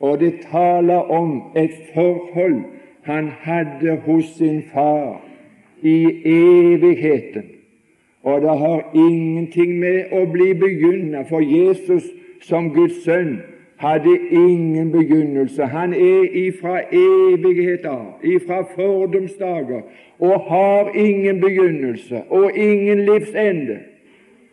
og 0.01 0.21
det 0.21 0.35
taler 0.51 1.11
om 1.11 1.43
et 1.57 1.77
forhold 1.95 2.63
han 3.03 3.29
hadde 3.29 3.97
hos 4.05 4.25
sin 4.37 4.63
far 4.73 5.25
i 5.83 6.23
evigheten. 6.25 7.45
Og 8.23 8.41
det 8.41 8.59
har 8.59 8.91
ingenting 8.95 9.79
med 9.81 10.13
å 10.13 10.27
bli 10.29 10.53
begynna, 10.55 11.25
for 11.25 11.41
Jesus 11.41 12.05
som 12.45 12.69
Guds 12.75 13.01
sønn 13.05 13.39
hadde 13.81 14.19
ingen 14.31 14.93
begynnelse. 14.93 15.65
Han 15.65 15.95
er 15.95 16.29
ifra 16.33 16.81
evighet 16.93 17.85
av, 17.85 18.21
ifra 18.23 18.61
fordomsdager, 18.75 19.81
og 20.19 20.41
har 20.41 20.91
ingen 20.95 21.41
begynnelse 21.41 22.23
og 22.29 22.57
ingen 22.57 23.05
livsende. 23.09 23.79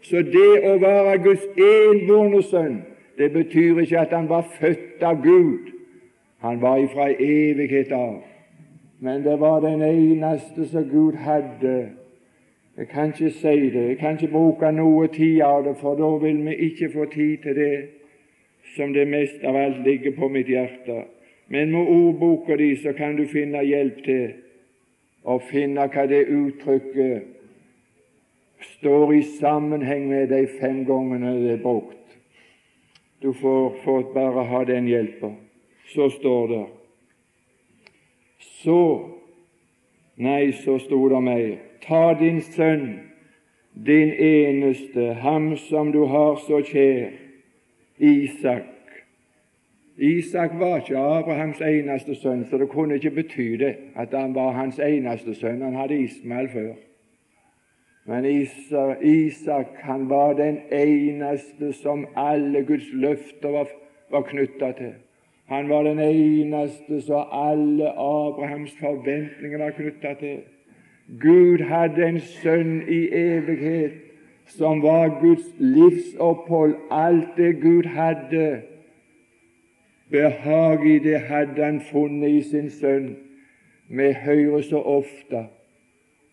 Så 0.02 0.22
det 0.24 0.54
å 0.64 0.78
være 0.80 1.18
Guds 1.26 1.44
enbårne 1.60 2.40
sønn, 2.44 2.80
det 3.18 3.34
betyr 3.34 3.84
ikke 3.84 4.00
at 4.00 4.16
han 4.16 4.30
var 4.30 4.48
født 4.60 5.04
av 5.04 5.20
Gud. 5.24 5.74
Han 6.40 6.62
var 6.62 6.80
ifra 6.80 7.10
evighet 7.12 7.92
av. 7.92 8.22
Men 9.00 9.24
det 9.28 9.40
var 9.40 9.60
den 9.60 9.84
eneste 9.84 10.70
som 10.72 10.88
Gud 10.88 11.20
hadde 11.20 11.78
jeg 12.78 12.88
kan 12.88 13.08
ikke 13.08 13.32
si 13.34 13.70
det, 13.74 13.88
jeg 13.88 13.98
kan 13.98 14.12
ikke 14.14 14.32
bruke 14.32 14.70
noe 14.72 15.08
tid 15.10 15.42
av 15.42 15.64
det, 15.66 15.72
for 15.82 15.98
da 15.98 16.12
vil 16.22 16.44
vi 16.46 16.54
ikke 16.70 16.92
få 16.94 17.06
tid 17.10 17.38
til 17.42 17.56
det 17.58 17.97
som 18.78 18.94
det 18.94 19.08
mest 19.10 19.44
av 19.44 19.56
alt 19.58 19.86
ligger 19.86 20.14
på 20.16 20.30
mitt 20.30 20.50
hjerte. 20.50 21.06
Men 21.48 21.72
med 21.72 21.88
ordboka 21.88 22.56
di 22.56 22.76
så 22.76 22.94
kan 22.94 23.16
du 23.16 23.26
finne 23.28 23.64
hjelp 23.64 24.04
til 24.06 24.36
å 25.28 25.40
finne 25.40 25.88
hva 25.92 26.06
det 26.08 26.28
uttrykket 26.28 27.34
står 28.78 29.14
i 29.16 29.22
sammenheng 29.38 30.08
med 30.10 30.30
de 30.30 30.46
fem 30.60 30.84
gangene 30.86 31.36
det 31.42 31.52
er 31.58 31.62
brukt. 31.64 32.18
Du 33.22 33.34
får, 33.34 33.78
får 33.84 34.02
bare 34.14 34.46
ha 34.52 34.64
den 34.66 34.88
hjelpa. 34.88 35.34
Så 35.94 36.10
står 36.10 36.48
det 36.48 36.66
Så 38.64 38.82
Nei, 40.18 40.50
så 40.52 40.80
sto 40.82 40.98
det 41.12 41.20
meg, 41.22 41.60
ta 41.86 42.16
din 42.18 42.40
sønn, 42.42 42.88
din 43.86 44.10
eneste, 44.10 45.12
ham 45.22 45.52
som 45.68 45.92
du 45.94 46.00
har 46.10 46.40
så 46.42 46.64
kjær, 46.66 47.12
Isak. 48.00 48.64
Isak 49.98 50.60
var 50.60 50.78
ikke 50.78 50.98
Abrahams 50.98 51.62
eneste 51.62 52.16
sønn, 52.16 52.46
så 52.46 52.58
det 52.58 52.70
kunne 52.70 52.96
ikke 52.96 53.12
bety 53.12 53.48
det 53.58 53.76
at 53.96 54.14
han 54.14 54.36
var 54.36 54.52
hans 54.52 54.80
eneste 54.80 55.34
sønn. 55.36 55.62
Han 55.62 55.76
hadde 55.76 55.98
Ismael 55.98 56.50
før. 56.50 56.74
Men 58.06 58.26
Isak, 59.02 59.68
han 59.84 60.10
var 60.10 60.34
den 60.34 60.60
eneste 60.72 61.74
som 61.74 62.08
alle 62.16 62.64
Guds 62.64 62.94
løfter 62.94 63.50
var, 63.50 63.68
var 64.12 64.22
knytta 64.22 64.72
til. 64.72 64.94
Han 65.48 65.70
var 65.70 65.84
den 65.84 66.00
eneste 66.00 67.02
som 67.02 67.28
alle 67.32 67.90
Abrahams 67.90 68.78
forventninger 68.80 69.58
var 69.58 69.72
knytta 69.72 70.14
til. 70.14 70.40
Gud 71.22 71.64
hadde 71.64 72.08
en 72.08 72.20
sønn 72.20 72.82
i 72.88 73.08
evighet 73.12 74.07
som 74.48 74.82
var 74.82 75.20
Guds 75.22 75.46
livsopphold. 75.58 76.76
Alt 76.92 77.38
det 77.38 77.62
Gud 77.62 77.86
hadde 77.86 78.62
behag 80.10 80.88
i, 80.88 81.00
det 81.00 81.20
hadde 81.20 81.64
han 81.64 81.82
funnet 81.82 82.30
i 82.30 82.42
sin 82.42 82.70
sønn. 82.72 83.16
Vi 83.88 84.12
hører 84.14 84.62
så 84.62 84.82
ofte 84.82 85.46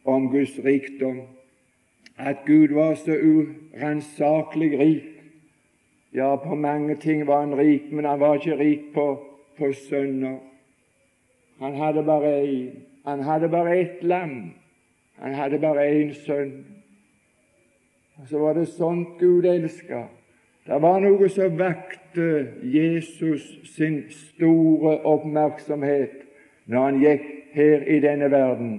om 0.04 0.28
Guds 0.30 0.58
rikdom, 0.64 1.20
at 2.18 2.44
Gud 2.46 2.74
var 2.74 2.94
så 2.94 3.14
uransakelig 3.14 4.78
rik. 4.78 5.10
Ja, 6.14 6.36
på 6.36 6.54
mange 6.54 6.96
ting 6.96 7.26
var 7.26 7.40
han 7.40 7.58
rik, 7.58 7.92
men 7.92 8.04
han 8.04 8.20
var 8.20 8.34
ikke 8.34 8.58
rik 8.58 8.92
på, 8.94 9.06
på 9.58 9.72
sønner. 9.72 10.38
Han 11.58 11.74
hadde 11.74 12.02
bare 12.02 12.42
én. 12.42 12.70
Han 13.04 13.22
hadde 13.22 13.48
bare 13.48 13.78
ett 13.78 14.02
lam. 14.02 14.54
Han 15.18 15.34
hadde 15.34 15.58
bare 15.58 15.88
én 15.90 16.14
sønn. 16.14 16.73
Og 18.24 18.28
Så 18.28 18.38
var 18.38 18.52
det 18.52 18.68
sånt 18.68 19.08
Gud 19.18 19.44
elska. 19.44 20.06
Det 20.66 20.76
var 20.82 21.00
noe 21.04 21.26
som 21.28 21.58
vakte 21.58 22.46
Jesus 22.62 23.42
sin 23.68 23.98
store 24.08 24.94
oppmerksomhet 25.04 26.22
når 26.64 26.86
han 26.86 27.02
gikk 27.02 27.26
her 27.52 27.84
i 27.84 27.98
denne 28.00 28.30
verden. 28.32 28.78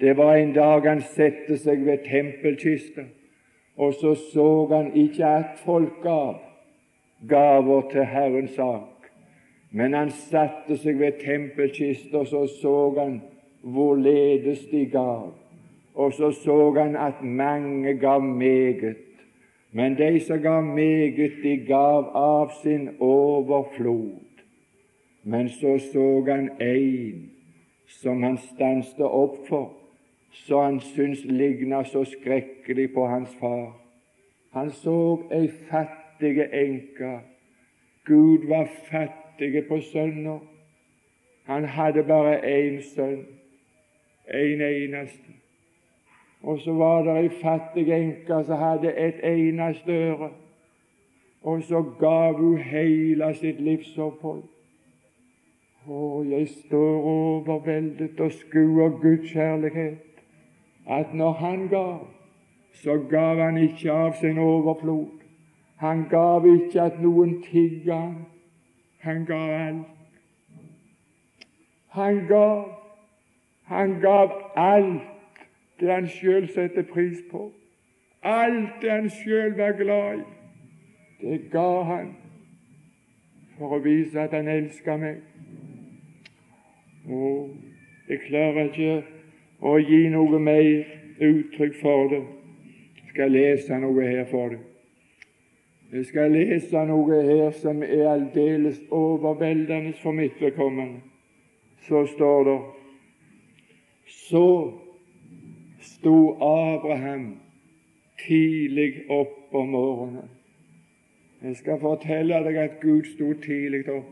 Det 0.00 0.12
var 0.16 0.36
en 0.36 0.52
dag 0.52 0.84
han 0.84 1.00
satte 1.00 1.56
seg 1.56 1.86
ved 1.86 2.04
tempelkista, 2.04 3.06
og 3.80 3.94
så 3.96 4.12
så 4.14 4.48
han 4.74 4.92
ikke 4.92 5.24
at 5.24 5.56
folk 5.64 6.02
gav 6.02 6.42
gaver 7.28 7.88
til 7.94 8.04
Herrens 8.04 8.58
sak, 8.60 9.08
men 9.70 9.96
han 9.96 10.10
satte 10.10 10.76
seg 10.76 11.00
ved 11.00 11.24
tempelkista, 11.24 12.18
og 12.18 12.26
så 12.26 12.44
så 12.60 12.76
han 13.00 13.22
hvorledes 13.62 14.66
de 14.68 14.84
gav. 14.84 15.32
Og 15.94 16.12
så 16.12 16.30
så 16.30 16.72
han 16.72 16.96
at 16.96 17.22
mange 17.22 17.98
gav 17.98 18.20
meget. 18.20 18.96
Men 19.72 19.98
de 19.98 20.20
som 20.20 20.42
gav 20.42 20.62
meget, 20.62 21.32
de 21.42 21.64
gav 21.66 22.10
av 22.14 22.50
sin 22.62 22.88
overflod. 23.00 24.20
Men 25.22 25.48
så 25.48 25.78
så 25.92 26.24
han 26.28 26.50
en 26.60 27.30
som 27.86 28.22
han 28.22 28.38
stanste 28.38 29.04
opp 29.04 29.36
for, 29.48 29.72
så 30.32 30.62
han 30.62 30.80
syntes 30.80 31.24
ligna 31.24 31.84
så 31.84 32.04
skrekkelig 32.04 32.92
på 32.94 33.06
hans 33.06 33.36
far. 33.40 33.76
Han 34.52 34.70
så 34.70 35.22
ei 35.32 35.48
fattige 35.48 36.48
enke. 36.52 37.20
Gud 38.04 38.48
var 38.48 38.68
fattig 38.90 39.66
på 39.68 39.80
sønner. 39.80 40.38
Han 41.44 41.64
hadde 41.64 42.02
bare 42.02 42.40
én 42.40 42.82
sønn, 42.94 43.26
en 44.34 44.60
eneste. 44.60 45.41
Og 46.42 46.58
så 46.60 46.72
var 46.72 47.02
det 47.02 47.16
ei 47.20 47.28
fattig 47.42 47.86
enke 47.94 48.40
som 48.44 48.58
hadde 48.58 48.94
et 48.98 49.20
eneste 49.26 49.92
øre, 49.92 50.30
og 51.42 51.62
så 51.62 51.82
gav 51.98 52.34
hun 52.38 52.58
hele 52.58 53.34
sitt 53.34 53.60
livsopphold. 53.60 54.42
Å, 55.86 56.00
jeg 56.26 56.48
står 56.48 57.06
overveldet 57.12 58.20
og 58.20 58.34
skuer 58.34 58.98
Guds 59.02 59.30
kjærlighet, 59.30 60.22
at 60.86 61.14
når 61.14 61.32
Han 61.32 61.66
gav, 61.68 62.06
så 62.82 62.98
gav 63.10 63.38
Han 63.38 63.56
ikke 63.56 63.92
av 63.92 64.12
sin 64.20 64.38
overflod. 64.38 65.22
Han 65.82 66.04
gav 66.10 66.46
ikke 66.46 66.82
at 66.82 67.00
noen 67.02 67.40
tigga 67.42 67.96
han. 69.02 69.24
Gav 69.26 69.50
alt. 69.50 69.86
Han 71.98 72.20
gav. 72.28 72.60
Han 73.66 73.96
gav 74.00 74.30
alt 74.56 75.11
det 75.80 75.90
han 75.92 76.08
sjøl 76.08 76.48
setter 76.48 76.82
pris 76.82 77.18
på. 77.30 77.50
Alt 78.22 78.82
det 78.82 78.90
han 78.90 79.10
sjøl 79.10 79.56
var 79.58 79.76
glad 79.78 80.18
i, 80.18 80.24
det 81.22 81.38
ga 81.50 81.82
han 81.82 82.12
for 83.58 83.76
å 83.76 83.82
vise 83.82 84.18
at 84.20 84.34
han 84.34 84.48
elsker 84.50 84.98
meg. 84.98 85.22
Og 87.10 87.54
jeg 88.08 88.22
klarer 88.28 88.70
ikke 88.70 88.96
å 89.62 89.76
gi 89.78 90.04
noe 90.10 90.38
mer 90.42 90.68
uttrykk 91.22 91.78
for 91.80 92.10
det. 92.10 92.22
Jeg 92.98 93.14
skal 93.14 93.34
lese 93.34 93.78
noe 93.82 94.06
her 94.06 94.24
for 94.30 94.54
deg. 94.54 94.68
Jeg 95.92 96.06
skal 96.08 96.32
lese 96.32 96.84
noe 96.88 97.18
her 97.26 97.50
som 97.60 97.82
er 97.84 98.06
aldeles 98.14 98.78
overveldende 98.90 99.92
for 100.00 100.16
mitt 100.16 100.38
vedkommende. 100.40 101.02
Så 101.86 102.06
står 102.06 102.44
det 102.48 102.60
Så 104.06 104.81
sto 106.02 106.36
Abraham 106.42 107.36
tidlig 108.26 109.04
opp 109.08 109.54
om 109.54 109.68
morgenen. 109.68 110.30
Jeg 111.42 111.56
skal 111.56 111.78
fortelle 111.78 112.40
deg 112.42 112.56
at 112.58 112.80
Gud 112.82 113.06
sto 113.06 113.28
tidlig 113.44 113.84
opp. 113.90 114.08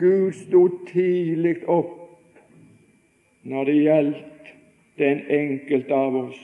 Gud 0.00 0.32
sto 0.32 0.62
tidlig 0.88 1.58
opp 1.68 2.38
når 3.44 3.68
det 3.68 3.74
gjaldt 3.76 4.48
den 5.02 5.20
enkelte 5.28 6.00
av 6.00 6.16
oss. 6.22 6.40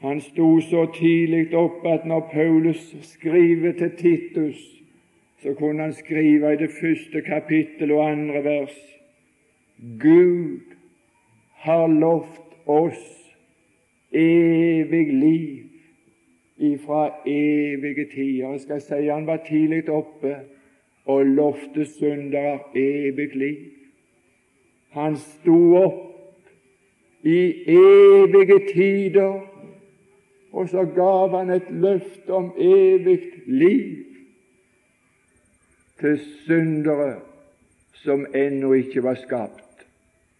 Han 0.00 0.24
sto 0.24 0.48
så 0.64 0.86
tidlig 0.96 1.50
opp 1.58 1.84
at 1.84 2.08
når 2.08 2.30
Paulus 2.32 2.94
skriver 3.12 3.76
til 3.76 3.92
Titus, 4.00 4.64
så 5.42 5.52
kunne 5.58 5.90
han 5.90 5.92
skrive 5.92 6.54
i 6.54 6.62
det 6.64 6.72
første 6.80 7.20
kapittel 7.28 7.92
og 7.92 8.06
andre 8.08 8.44
vers 8.44 8.80
Gud 10.00 10.67
har 11.64 11.86
lovt 11.86 12.54
oss 12.66 13.04
evig 14.12 15.12
liv 15.12 15.64
ifra 16.58 17.08
evige 17.26 18.06
tider. 18.14 18.52
Jeg 18.52 18.60
skal 18.60 18.80
si 18.80 19.06
han 19.06 19.26
var 19.26 19.42
tidlig 19.48 19.88
oppe 19.90 20.36
og 21.06 21.26
lovte 21.26 21.84
syndere 21.84 22.58
evig 22.74 23.36
liv. 23.36 23.64
Han 24.90 25.16
sto 25.16 25.58
opp 25.76 26.04
i 27.22 27.38
evige 27.68 28.58
tider, 28.72 29.40
og 30.52 30.68
så 30.68 30.84
gav 30.84 31.36
han 31.36 31.50
et 31.50 31.70
løfte 31.70 32.32
om 32.32 32.52
evig 32.56 33.20
liv 33.46 34.04
til 36.00 36.18
syndere 36.46 37.14
som 37.94 38.26
ennå 38.34 38.72
ikke 38.72 39.02
var 39.02 39.18
skapt, 39.18 39.67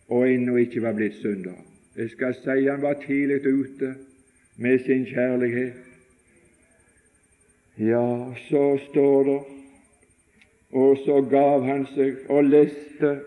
og 0.09 0.29
ennå 0.31 0.57
ikke 0.57 0.83
var 0.83 0.97
blitt 0.97 1.19
synder. 1.23 1.57
Jeg 1.97 2.11
skal 2.11 2.35
si 2.35 2.67
han 2.69 2.83
var 2.83 3.01
tidlig 3.07 3.41
ute 3.47 3.95
med 4.57 4.79
sin 4.87 5.07
kjærlighet. 5.07 5.73
Ja, 7.79 8.33
så 8.49 8.79
står 8.91 9.23
det 9.25 9.41
Og 10.71 10.99
så 11.05 11.21
gav 11.31 11.63
han 11.65 11.87
seg 11.95 12.17
og 12.29 12.45
leste 12.45 13.21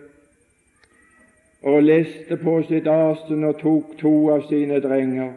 og 1.62 1.82
leste 1.82 2.36
på 2.36 2.62
sitt 2.68 2.86
asen 2.86 3.44
og 3.44 3.58
tok 3.58 3.96
to 3.98 4.12
av 4.30 4.44
sine 4.46 4.78
drenger 4.82 5.32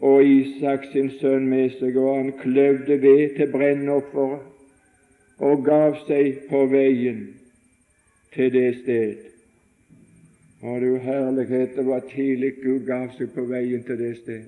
og 0.00 0.24
Isak 0.24 0.86
sin 0.92 1.10
sønn 1.20 1.46
med 1.48 1.76
seg, 1.78 1.96
og 1.96 2.16
han 2.16 2.32
kløvde 2.40 2.96
ved 3.02 3.36
til 3.36 3.50
brennofferet 3.52 4.40
og 5.40 5.64
gav 5.64 5.96
seg 6.08 6.46
på 6.50 6.64
veien 6.72 7.20
til 8.34 8.52
det 8.52 8.70
sted. 8.82 9.29
Og 10.62 10.80
du 10.80 10.96
herlighet, 10.96 11.76
det 11.76 11.86
var 11.86 12.00
tidlig 12.14 12.52
Gud 12.62 12.84
gav 12.84 13.08
seg 13.16 13.32
på 13.32 13.46
veien 13.48 13.80
til 13.86 13.96
det 13.96 14.16
sted, 14.18 14.42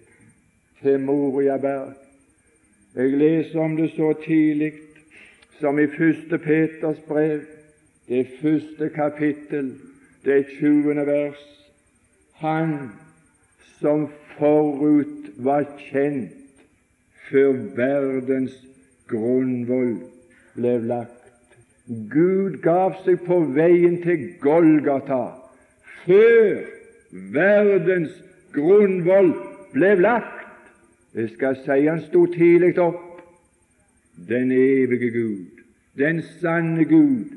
til 0.83 1.01
Moriaberg. 1.01 1.95
Jeg 2.95 3.17
leser 3.17 3.61
om 3.61 3.77
det 3.77 3.89
så 3.95 4.13
tidlig 4.25 4.75
som 5.61 5.79
i 5.81 5.87
første 5.89 6.39
Peters 6.39 7.01
brev, 7.09 7.41
det 8.09 8.27
første 8.43 8.89
kapittel, 8.93 9.73
det 10.25 10.45
tjuende 10.59 11.07
vers. 11.07 11.41
Han 12.45 12.77
som 13.81 14.09
forut 14.37 15.33
var 15.37 15.65
kjent 15.89 16.67
før 17.31 17.57
verdens 17.77 18.59
grunnvoll 19.09 19.95
ble 20.57 20.77
lagt. 20.93 21.57
Gud 22.13 22.61
gav 22.65 22.99
seg 23.07 23.25
på 23.25 23.41
veien 23.57 24.03
til 24.05 24.35
Golgata 24.43 25.42
før 26.05 26.63
verdens 27.35 28.15
grunnvoll 28.55 29.33
ble 29.73 29.95
lagt. 30.01 30.47
Jeg 31.15 31.31
skal 31.35 31.59
si 31.65 31.85
han 31.87 32.01
sto 32.07 32.27
tidlig 32.33 32.79
opp. 32.81 33.21
Den 34.29 34.53
evige 34.53 35.11
Gud, 35.11 35.63
den 35.99 36.23
sanne 36.41 36.85
Gud, 36.85 37.33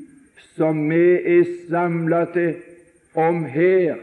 som 0.56 0.84
vi 0.90 1.16
er 1.18 1.44
samla 1.68 2.24
til 2.32 2.54
om 3.16 3.44
her 3.48 3.96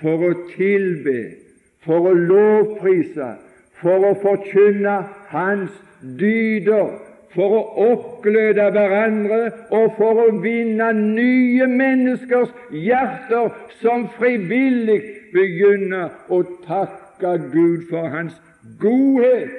for 0.00 0.24
å 0.28 0.32
tilbe, 0.54 1.36
for 1.84 2.10
å 2.10 2.14
lovprise, 2.16 3.34
for 3.80 4.08
å 4.08 4.14
forkynne 4.22 4.96
Hans 5.30 5.72
dyder, 6.00 6.96
for 7.34 7.56
å 7.58 7.62
oppgløde 7.90 8.68
hverandre 8.74 9.40
og 9.74 9.96
for 9.98 10.22
å 10.24 10.28
vinne 10.42 10.90
nye 10.96 11.66
menneskers 11.70 12.52
hjerter 12.70 13.50
som 13.80 14.06
frivillig 14.18 15.00
begynner 15.34 16.14
å 16.30 16.42
takke 16.66 17.36
Gud 17.50 17.88
for 17.90 18.10
Hans 18.12 18.36
godhet 18.80 19.50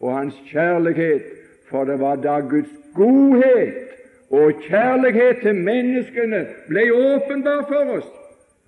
og 0.00 0.14
hans 0.16 0.36
kjærlighet, 0.48 1.26
for 1.68 1.84
det 1.84 1.98
var 2.00 2.22
da 2.24 2.40
Guds 2.40 2.72
godhet 2.96 3.90
og 4.32 4.62
kjærlighet 4.64 5.42
til 5.44 5.60
menneskene 5.60 6.46
ble 6.70 6.86
åpenbar 6.94 7.66
for 7.68 7.98
oss, 7.98 8.10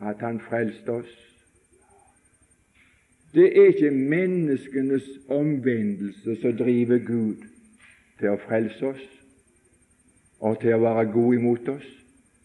at 0.02 0.20
Han 0.20 0.40
frelste 0.44 1.00
oss. 1.00 1.14
Det 3.32 3.48
er 3.48 3.70
ikke 3.72 3.90
menneskenes 3.96 5.06
omvendelse 5.32 6.36
som 6.42 6.52
driver 6.58 7.00
Gud 7.00 7.48
til 8.22 8.32
å 8.32 8.40
frelse 8.46 8.92
oss 8.94 9.02
og 10.42 10.58
til 10.62 10.74
å 10.74 10.82
være 10.82 11.10
god 11.14 11.34
imot 11.36 11.68
oss, 11.70 11.88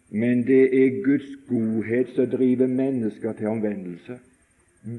men 0.10 0.44
det 0.48 0.64
er 0.74 1.00
Guds 1.06 1.30
godhet 1.50 2.12
som 2.16 2.30
driver 2.30 2.70
mennesker 2.70 3.34
til 3.38 3.50
omvendelse. 3.52 4.20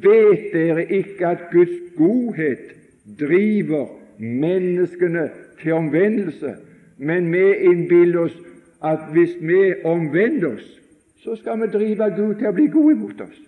Vet 0.02 0.50
dere 0.52 0.84
ikke 0.98 1.28
at 1.28 1.44
Guds 1.52 1.76
godhet 1.96 2.74
driver 3.18 3.86
menneskene 4.18 5.28
til 5.62 5.78
omvendelse, 5.78 6.56
men 6.98 7.30
vi 7.32 7.44
innbiller 7.70 8.26
oss 8.26 8.36
at 8.82 9.10
hvis 9.14 9.38
vi 9.40 9.62
omvender 9.86 10.56
oss, 10.56 10.66
så 11.22 11.36
skal 11.36 11.60
vi 11.62 11.70
drive 11.72 12.10
Gud 12.16 12.34
til 12.38 12.50
å 12.50 12.54
bli 12.54 12.66
god 12.72 12.92
imot 12.92 13.20
oss. 13.26 13.38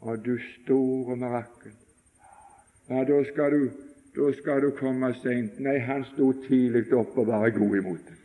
Og 0.00 0.24
du 0.24 0.36
store 0.62 1.16
mirakel! 1.16 1.76
Ja, 2.88 3.04
da 3.04 3.22
skal 3.26 3.52
du, 3.52 3.70
da 4.16 4.32
skal 4.38 4.62
du 4.64 4.70
komme 4.78 5.12
seint. 5.22 5.60
Nei, 5.60 5.78
han 5.78 6.04
sto 6.12 6.32
tidlig 6.46 6.88
opp 6.96 7.18
og 7.18 7.28
var 7.28 7.50
god 7.54 7.76
imot. 7.76 8.08
det. 8.08 8.16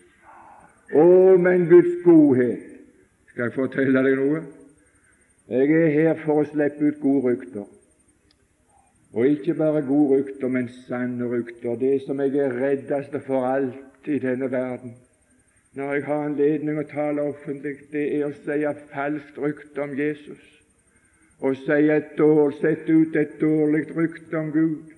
Å, 0.96 1.38
men 1.38 1.68
Guds 1.70 2.02
godhet! 2.06 2.68
Skal 3.32 3.48
jeg 3.48 3.56
fortelle 3.56 4.04
deg 4.04 4.18
noe? 4.20 4.42
Jeg 5.52 5.70
er 5.76 5.94
her 5.96 6.18
for 6.24 6.42
å 6.42 6.48
slippe 6.48 6.90
ut 6.90 7.00
gode 7.04 7.32
rykter. 7.32 7.70
Og 9.12 9.28
ikke 9.28 9.56
bare 9.60 9.84
gode 9.88 10.22
rykter, 10.22 10.52
men 10.52 10.68
sanne 10.88 11.28
rykter. 11.32 11.80
Det 11.80 12.02
som 12.06 12.20
jeg 12.24 12.36
er 12.40 12.56
reddest 12.56 13.16
for 13.28 13.48
alt 13.48 14.08
i 14.08 14.20
denne 14.24 14.52
verden 14.52 14.96
når 15.74 15.94
jeg 15.94 16.04
har 16.04 16.26
anledning 16.26 16.80
å 16.82 16.84
tale 16.84 17.24
offentlig, 17.32 17.78
det 17.94 18.02
er 18.18 18.26
å 18.28 18.32
si 18.36 18.58
falskt 18.92 19.38
rykte 19.40 19.80
om 19.86 19.94
Jesus. 19.96 20.42
Dårlig, 21.40 22.58
sette 22.60 22.92
ut 22.92 23.16
et 23.16 23.38
dårlig 23.40 23.86
rykte 23.96 24.38
om 24.38 24.50
Gud. 24.52 24.92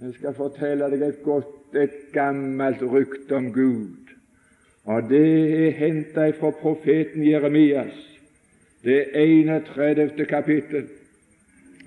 Jeg 0.00 0.14
skal 0.14 0.34
fortelle 0.34 0.86
deg 0.92 1.00
et 1.02 1.22
godt, 1.24 1.74
et 1.74 1.94
gammelt 2.14 2.82
rykte 2.86 3.34
om 3.34 3.48
Gud. 3.52 4.12
Og 4.86 5.08
det 5.10 5.24
er 5.66 5.74
henta 5.74 6.28
fra 6.38 6.52
profeten 6.54 7.24
Jeremias 7.26 7.96
det 8.86 9.08
31. 9.14 10.26
kapittel 10.30 10.86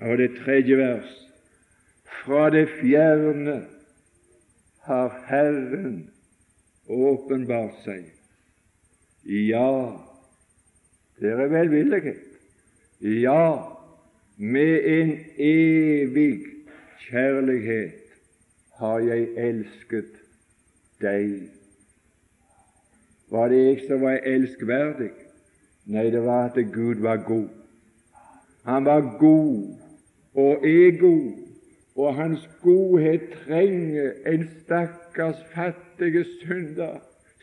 og 0.00 0.18
det 0.18 0.30
tredje 0.44 0.76
vers. 0.76 1.14
Fra 2.22 2.50
det 2.50 2.66
fjerne 2.80 3.62
har 4.84 5.16
Herren 5.30 6.10
åpenbart 6.88 7.80
seg. 7.86 8.04
Ja, 9.24 9.96
det 11.16 11.32
er 11.32 11.48
velvillighet. 11.48 12.28
Ja, 13.00 13.72
med 14.36 14.86
en 14.98 15.16
evig 15.38 16.44
kjærlighet 17.08 18.01
har 18.82 18.98
jeg 18.98 19.28
elsket 19.38 20.16
deg. 21.02 21.50
Var 23.30 23.52
det 23.52 23.60
jeg 23.60 23.84
som 23.86 24.02
var 24.02 24.18
elskverdig? 24.26 25.12
Nei, 25.86 26.08
det 26.10 26.22
var 26.24 26.48
at 26.50 26.58
Gud 26.74 26.98
var 27.04 27.22
god. 27.26 27.48
Han 28.66 28.84
var 28.84 29.06
god 29.18 29.78
og 30.34 30.66
er 30.66 30.98
god, 30.98 31.30
og 31.96 32.14
hans 32.14 32.48
godhet 32.62 33.30
trenger 33.44 34.12
en 34.26 34.48
stakkars 34.64 35.38
fattige 35.54 36.24
synder 36.40 36.98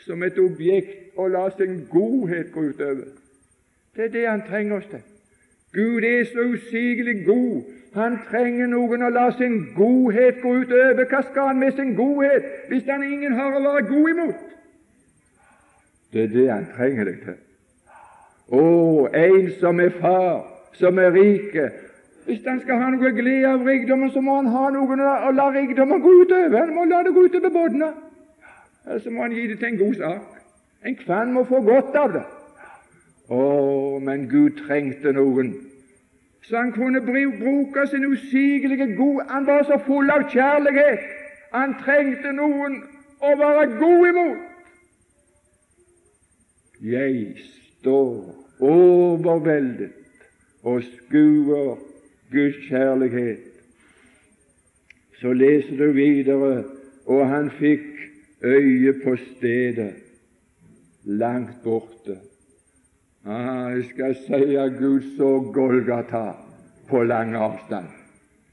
som 0.05 0.23
et 0.23 0.39
objekt 0.39 1.15
å 1.15 1.27
la 1.31 1.47
sin 1.55 1.85
godhet 1.91 2.51
gå 2.51 2.69
utover. 2.73 3.15
Det 3.95 4.09
er 4.09 4.15
det 4.15 4.27
han 4.27 4.47
trenger 4.47 4.79
oss 4.79 4.91
til. 4.91 5.03
Gud 5.73 6.03
er 6.03 6.23
så 6.25 6.49
usigelig 6.51 7.25
god. 7.25 7.63
Han 7.97 8.19
trenger 8.29 8.69
noen 8.69 9.01
å 9.01 9.09
la 9.09 9.29
sin 9.37 9.59
godhet 9.75 10.41
gå 10.43 10.53
utover. 10.61 11.05
Hva 11.09 11.21
skal 11.31 11.51
han 11.51 11.61
med 11.61 11.73
sin 11.77 11.95
godhet 11.97 12.69
hvis 12.69 12.85
han 12.89 13.03
ingen 13.03 13.33
har 13.33 13.55
å 13.57 13.63
være 13.65 13.85
god 13.89 14.09
imot? 14.13 14.47
Det 16.13 16.23
er 16.23 16.33
det 16.33 16.47
han 16.51 16.67
trenger 16.75 17.09
deg 17.09 17.21
til. 17.25 17.37
Å, 18.49 18.63
en 19.13 19.51
som 19.59 19.81
er 19.81 19.93
far, 20.01 20.41
som 20.77 20.97
er 21.01 21.13
rike. 21.13 21.69
Hvis 22.25 22.45
han 22.45 22.61
skal 22.61 22.81
ha 22.81 22.89
noe 22.93 23.11
glede 23.13 23.49
av 23.49 23.65
rikdommen, 23.65 24.11
så 24.13 24.21
må 24.21 24.39
han 24.39 24.49
ha 24.53 24.69
noen 24.73 25.01
å 25.01 25.31
la 25.33 25.47
rikdommen 25.53 26.01
gå 26.01 26.13
utover. 26.23 26.59
Han 26.61 26.75
må 26.77 26.85
la 26.89 27.03
det 27.05 27.13
gå 27.13 27.25
utover 27.25 27.53
båtene. 27.53 27.89
Eller 28.85 29.01
så 29.01 29.13
må 29.13 29.25
han 29.25 29.33
gi 29.33 29.47
det 29.49 29.57
til 29.61 29.71
en 29.71 29.79
god 29.81 29.95
sak. 30.01 30.35
En 30.85 30.97
kvann 30.97 31.33
må 31.33 31.43
få 31.49 31.61
godt 31.65 31.97
av 31.97 32.13
det. 32.13 32.25
Å, 33.29 33.41
men 34.01 34.25
Gud 34.29 34.61
trengte 34.63 35.13
noen. 35.13 35.53
Så 36.41 36.57
han 36.57 36.71
kunne 36.71 37.01
bruke 37.01 37.87
sin 37.87 38.05
usigelige 38.05 38.95
god 38.95 39.21
Han 39.29 39.45
var 39.45 39.63
så 39.63 39.79
full 39.85 40.09
av 40.09 40.29
kjærlighet. 40.31 40.99
Han 41.53 41.75
trengte 41.83 42.31
noen 42.33 42.81
å 43.19 43.35
være 43.37 43.65
god 43.79 44.07
imot. 44.09 44.45
Jeg 46.81 47.35
står 47.79 48.35
overveldet 48.59 49.91
og 50.63 50.83
skuer 50.83 51.77
Guds 52.31 52.59
kjærlighet. 52.69 53.45
Så 55.19 55.33
leser 55.33 55.77
du 55.77 55.91
videre, 55.91 56.63
og 57.05 57.27
han 57.27 57.49
fikk 57.59 57.87
øye 58.43 58.93
på 59.03 59.17
stedet 59.17 59.93
langt 61.03 61.63
borte. 61.63 62.19
Ah, 63.29 63.69
jeg 63.75 63.83
skal 63.89 64.15
si 64.15 64.55
at 64.57 64.71
Gud 64.79 65.01
så 65.17 65.51
Golgata 65.53 66.31
på 66.89 67.03
lang 67.03 67.35
avstand. 67.35 67.85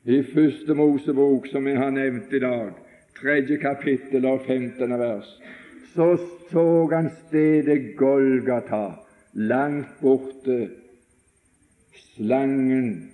I 0.05 0.23
første 0.35 0.75
Mosebok, 0.75 1.47
som 1.49 1.67
jeg 1.67 1.79
har 1.79 1.91
nevnt 1.91 2.33
i 2.33 2.39
dag, 2.39 2.75
tredje 3.17 3.57
kapittel 3.57 4.27
og 4.29 4.43
femtende 4.45 4.99
vers, 5.01 5.31
så 5.95 6.19
så 6.51 6.65
han 6.93 7.09
stedet 7.09 7.97
Golgata 7.97 8.91
langt 9.33 9.87
borte. 10.03 10.69
Slangen 11.97 13.11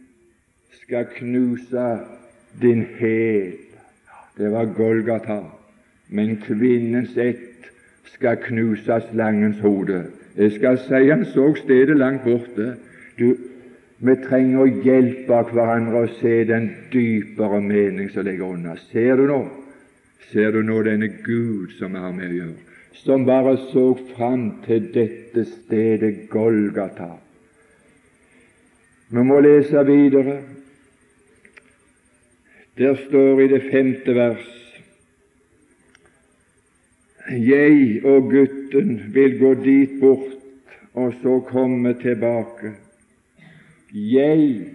skal 0.82 1.06
knuse 1.14 1.86
din 2.62 2.82
hæl. 2.98 3.54
Det 4.38 4.50
var 4.52 4.64
Golgata. 4.64 5.38
Men 6.08 6.36
kvinnens 6.36 7.16
ett 7.16 7.70
skal 8.04 8.36
knuse 8.36 9.00
slangens 9.12 9.60
hode. 9.60 10.02
Jeg 10.36 10.52
skal 10.56 10.78
si 10.80 11.08
han 11.08 11.24
så 11.32 11.52
stedet 11.60 11.96
langt 11.96 12.24
borte. 12.24 12.74
Du, 13.18 13.34
vi 13.98 14.16
trenger 14.24 14.64
å 14.64 14.82
hjelpe 14.84 15.42
hverandre 15.52 16.04
å 16.06 16.12
se 16.20 16.42
den 16.48 16.70
dypere 16.92 17.60
mening 17.60 18.10
som 18.10 18.26
ligger 18.26 18.56
under. 18.56 18.80
Ser 18.90 19.20
du 19.20 19.26
nå? 19.28 19.40
Ser 20.32 20.54
du 20.56 20.62
nå 20.64 20.82
denne 20.86 21.10
Gud 21.22 21.76
som 21.78 21.92
vi 21.92 22.04
har 22.04 22.14
med 22.16 22.30
å 22.30 22.38
gjøre? 22.40 22.72
som 23.04 23.24
bare 23.26 23.56
så 23.56 23.94
fram 24.16 24.62
til 24.66 24.86
dette 24.94 25.44
stedet 25.44 26.28
Golgata. 26.30 27.16
Vi 29.08 29.24
må 29.24 29.40
lese 29.40 29.84
videre. 29.86 30.40
Der 32.78 32.94
står 33.08 33.40
i 33.40 33.48
det 33.48 33.62
femte 33.70 34.14
vers 34.16 34.48
Jeg 37.28 38.00
og 38.04 38.32
gutten 38.72 39.12
vil 39.12 39.38
gå 39.38 39.54
dit 39.54 40.00
bort 40.00 40.32
og 40.94 41.12
så 41.22 41.40
komme 41.48 41.94
tilbake. 42.00 42.72
Jeg 43.92 44.66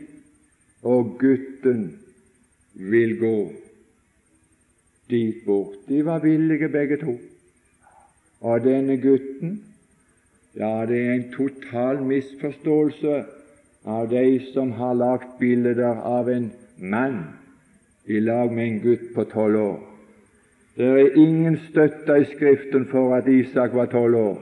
og 0.84 1.18
gutten 1.20 2.00
vil 2.74 3.18
gå 3.20 3.52
dit 5.10 5.36
bort. 5.46 5.76
De 5.90 6.06
var 6.06 6.20
villige 6.20 6.70
begge 6.70 6.98
to. 6.98 7.18
Og 8.42 8.64
denne 8.64 8.98
gutten 9.02 9.64
Ja, 10.58 10.86
det 10.90 10.98
er 10.98 11.14
en 11.14 11.28
total 11.32 12.00
misforståelse 12.02 13.26
av 13.86 14.08
de 14.10 14.40
som 14.54 14.72
har 14.72 14.96
lagt 14.98 15.36
bilder 15.40 16.02
av 16.02 16.30
en 16.34 16.48
mann 16.78 17.20
i 18.10 18.18
lag 18.20 18.50
med 18.52 18.66
en 18.66 18.80
gutt 18.82 19.14
på 19.14 19.28
tolv 19.30 19.62
år. 19.62 19.87
Det 20.78 20.86
er 20.86 21.16
ingen 21.16 21.58
støtte 21.58 22.20
i 22.22 22.26
Skriften 22.26 22.86
for 22.86 23.16
at 23.16 23.28
Isak 23.28 23.74
var 23.74 23.86
tolv 23.86 24.16
år, 24.16 24.42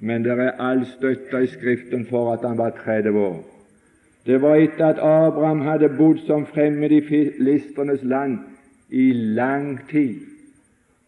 men 0.00 0.24
det 0.24 0.32
er 0.32 0.56
all 0.64 0.86
støtte 0.86 1.42
i 1.44 1.46
Skriften 1.46 2.06
for 2.06 2.32
at 2.32 2.48
han 2.48 2.58
var 2.58 2.70
30 2.84 3.18
år. 3.20 3.44
Det 4.26 4.42
var 4.42 4.54
etter 4.56 4.86
at 4.86 4.98
Abraham 4.98 5.60
hadde 5.60 5.90
bodd 5.98 6.18
som 6.26 6.46
fremmed 6.46 6.90
i 6.90 7.00
filistrenes 7.00 8.00
land 8.02 8.38
i 8.88 9.12
lang 9.12 9.78
tid, 9.90 10.24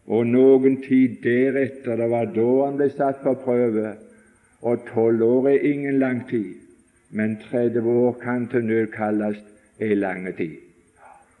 og 0.07 0.27
noen 0.27 0.77
tid 0.85 1.17
deretter. 1.23 1.97
Det 1.97 2.09
var 2.09 2.29
da 2.35 2.47
han 2.65 2.77
ble 2.77 2.89
satt 2.93 3.23
på 3.25 3.33
prøve. 3.43 3.95
Og 4.61 4.85
tolv 4.93 5.23
år 5.23 5.47
er 5.49 5.67
ingen 5.71 5.99
lang 5.99 6.21
tid, 6.29 6.53
men 7.09 7.39
30 7.49 7.89
år 7.89 8.13
kan 8.21 8.45
til 8.47 8.65
nød 8.65 8.93
kalles 8.93 9.41
ei 9.79 9.95
lang 9.97 10.27
tid. 10.37 10.57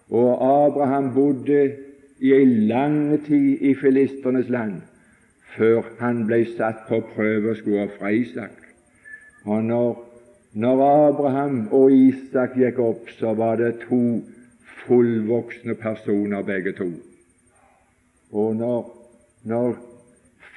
Og 0.09 0.41
Abraham 0.41 1.13
bodde 1.13 1.90
i 2.21 2.33
ei 2.37 2.45
lang 2.45 3.17
tid 3.25 3.61
i 3.61 3.73
filisternes 3.75 4.49
land 4.49 4.81
før 5.55 5.87
han 5.99 6.25
ble 6.29 6.43
satt 6.55 6.85
på 6.87 7.01
prøve 7.15 7.51
og 7.51 7.57
skulle 7.59 7.87
ofre 7.87 8.13
Isak. 8.15 8.61
Og 9.43 9.63
når, 9.65 9.95
når 10.53 10.83
Abraham 10.87 11.65
og 11.75 11.91
Isak 11.91 12.55
gikk 12.55 12.79
opp, 12.79 13.09
så 13.19 13.33
var 13.33 13.57
det 13.59 13.73
to 13.87 14.21
fullvoksne 14.85 15.75
personer 15.75 16.45
begge 16.45 16.75
to. 16.77 16.91
Og 18.31 18.55
når, 18.55 18.85
når 19.43 19.75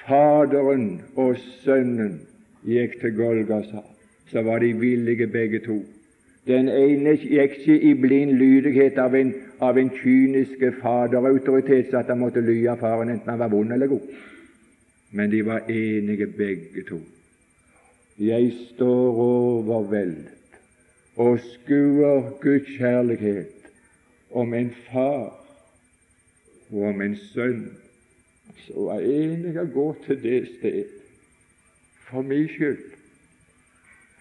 Faderen 0.05 1.01
og 1.17 1.37
Sønnen 1.65 2.21
gikk 2.69 3.01
til 3.01 3.17
Golgata, 3.17 3.81
så 4.31 4.43
var 4.43 4.61
de 4.61 4.73
villige 4.77 5.27
begge 5.27 5.65
to. 5.65 5.81
Den 6.47 6.69
ene 6.69 7.17
gikk 7.17 7.59
ikke 7.59 7.79
i 7.81 7.95
blind 7.97 8.37
lydighet 8.37 8.99
av 9.01 9.17
en, 9.17 9.33
av 9.69 9.79
en 9.79 9.91
kynisk 9.97 10.63
faderautoritet, 10.83 11.91
så 11.91 12.03
at 12.03 12.13
han 12.13 12.21
måtte 12.23 12.43
ly 12.45 12.59
av 12.73 12.83
faren, 12.83 13.13
enten 13.13 13.31
han 13.31 13.43
var 13.43 13.53
vond 13.53 13.73
eller 13.73 13.91
god. 13.93 14.15
Men 15.11 15.31
de 15.31 15.45
var 15.47 15.71
enige 15.71 16.27
begge 16.27 16.85
to. 16.89 17.01
Jeg 18.19 18.53
står 18.75 19.21
overveldet 19.25 20.31
og 21.17 21.39
skuer 21.39 22.31
Guds 22.43 22.69
kjærlighet 22.79 23.71
om 24.31 24.55
en 24.55 24.71
far 24.91 25.33
og 26.71 26.83
om 26.91 27.03
en 27.03 27.17
sønn 27.17 27.65
så 28.67 28.87
var 28.89 29.03
enig 29.03 29.55
å 29.59 29.67
gå 29.71 29.87
til 30.07 30.21
det 30.23 30.41
sted 30.55 30.93
for 32.07 32.23
min 32.27 32.47
skyld. 32.49 32.85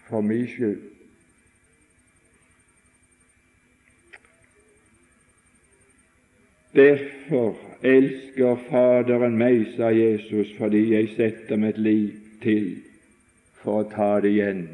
For 0.08 0.24
min 0.24 0.46
skyld. 0.50 0.93
Derfor 6.74 7.54
elsker 7.82 8.56
Faderen 8.70 9.36
meg, 9.38 9.66
sa 9.76 9.92
Jesus, 9.94 10.50
fordi 10.58 10.88
jeg 10.94 11.12
setter 11.16 11.60
mitt 11.60 11.78
liv 11.78 12.10
til 12.42 12.72
for 13.62 13.84
å 13.84 13.88
ta 13.92 14.08
det 14.24 14.32
igjen. 14.34 14.64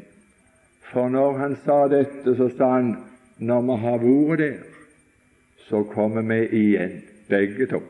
For 0.91 1.11
når 1.13 1.37
han 1.37 1.57
sa 1.65 1.85
dette, 1.91 2.33
så 2.35 2.49
sa 2.57 2.71
han 2.79 2.95
når 3.37 3.67
vi 3.67 3.77
har 3.83 4.01
vært 4.01 4.41
der, 4.41 4.57
så 5.69 5.83
kommer 5.93 6.25
vi 6.27 6.41
igjen 6.61 6.97
begge 7.29 7.69
to. 7.71 7.83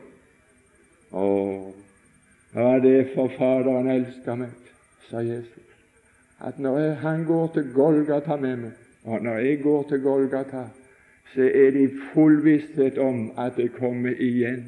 Og 1.12 1.72
hva 2.52 2.68
er 2.76 2.84
det 2.84 2.98
for 3.14 3.32
Faderen 3.38 3.90
elsker 3.96 4.38
meg, 4.44 4.52
sa 5.08 5.24
Jesus, 5.24 5.72
at 6.42 6.60
når 6.60 6.78
jeg, 6.78 6.94
han 7.00 7.24
går 7.24 7.50
til 7.56 7.72
Golgata 7.74 8.36
med 8.36 8.56
meg, 8.66 8.78
og 9.04 9.24
når 9.24 9.40
jeg 9.46 9.62
går 9.64 9.82
til 9.88 10.04
Golgata, 10.04 10.66
så 11.34 11.42
er 11.42 11.70
det 11.70 11.82
i 11.82 11.98
full 12.12 12.44
visshet 12.44 12.98
om 12.98 13.30
at 13.38 13.58
jeg 13.58 13.72
kommer 13.78 14.12
igjen. 14.18 14.66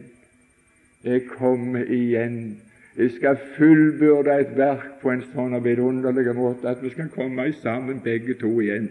Jeg 1.05 1.27
kommer 1.29 1.85
igjen. 1.85 2.61
Jeg 2.97 3.11
skal 3.11 3.37
fullbyrde 3.57 4.41
et 4.41 4.53
verk 4.57 4.87
på 5.03 5.11
en 5.13 5.25
sånn 5.35 5.57
vidunderlig 5.65 6.33
måte 6.37 6.71
at 6.71 6.83
vi 6.83 6.93
skal 6.95 7.11
komme 7.13 7.51
sammen 7.61 8.01
begge 8.05 8.39
to 8.41 8.53
igjen 8.63 8.89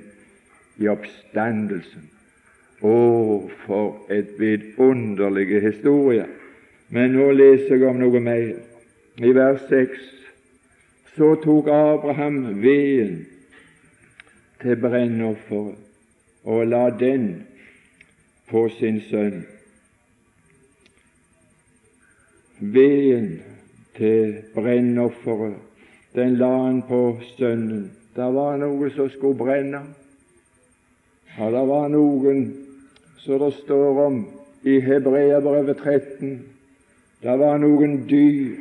i 0.78 0.90
oppstandelsen. 0.92 2.10
Å, 2.84 2.96
for 3.64 4.12
et 4.12 4.36
vidunderlig 4.40 5.62
historie! 5.64 6.28
Men 6.94 7.16
nå 7.16 7.32
leser 7.34 7.78
jeg 7.78 7.88
om 7.90 8.02
noe 8.02 8.20
mer. 8.22 8.52
I 9.18 9.32
vers 9.34 9.64
6 9.70 10.04
så 11.16 11.32
tok 11.42 11.70
Abraham 11.72 12.44
veden 12.62 13.24
til 14.62 14.78
brennofferet 14.82 15.80
og 16.44 16.68
la 16.68 16.90
den 17.00 17.28
på 18.49 18.67
sin 18.77 19.01
sønn. 19.10 19.43
Veden 22.60 23.41
til 23.97 24.38
brennofferet, 24.56 25.58
den 26.15 26.38
la 26.38 26.51
han 26.65 26.82
på 26.88 27.19
sønnen. 27.38 27.91
Det 28.15 28.29
var 28.34 28.58
noe 28.62 28.89
som 28.93 29.10
skulle 29.10 29.38
brenne. 29.38 29.82
Ja, 31.38 31.49
det 31.49 31.63
var 31.67 31.88
noen 31.89 32.43
som 33.17 33.39
det 33.41 33.53
står 33.63 34.01
om 34.06 34.19
i 34.63 34.79
Hebreabrevet 34.79 35.77
13. 35.82 36.36
Det 37.23 37.38
var 37.39 37.58
noen 37.58 38.03
dyr 38.10 38.60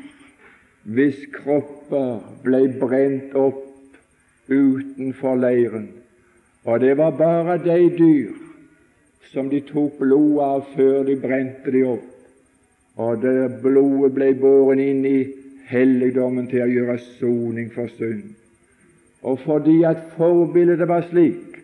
hvis 0.82 1.20
kropper 1.34 2.22
ble 2.42 2.62
brent 2.80 3.34
opp 3.38 3.60
utenfor 4.48 5.36
leiren. 5.38 5.90
Og 6.64 6.80
det 6.80 6.96
var 6.98 7.14
bare 7.18 7.58
de 7.62 7.78
dyr 7.98 8.41
som 9.30 9.48
de 9.50 9.61
tok 9.68 9.98
blodet 10.00 10.42
av 10.44 10.66
før 10.74 11.04
de 11.08 11.16
brente 11.20 11.72
de 11.72 11.85
opp. 11.88 12.08
Og 13.00 13.22
det 13.22 13.62
blodet 13.62 14.12
ble 14.16 14.32
båren 14.40 14.82
inn 14.82 15.06
i 15.08 15.18
helligdommen 15.70 16.48
til 16.50 16.64
å 16.66 16.70
gjøre 16.72 16.98
soning 17.20 17.70
for 17.72 17.88
synd. 17.96 18.35
Og 19.22 19.38
fordi 19.46 19.78
at 19.87 20.02
forbildet 20.16 20.88
var 20.88 21.06
slik, 21.08 21.62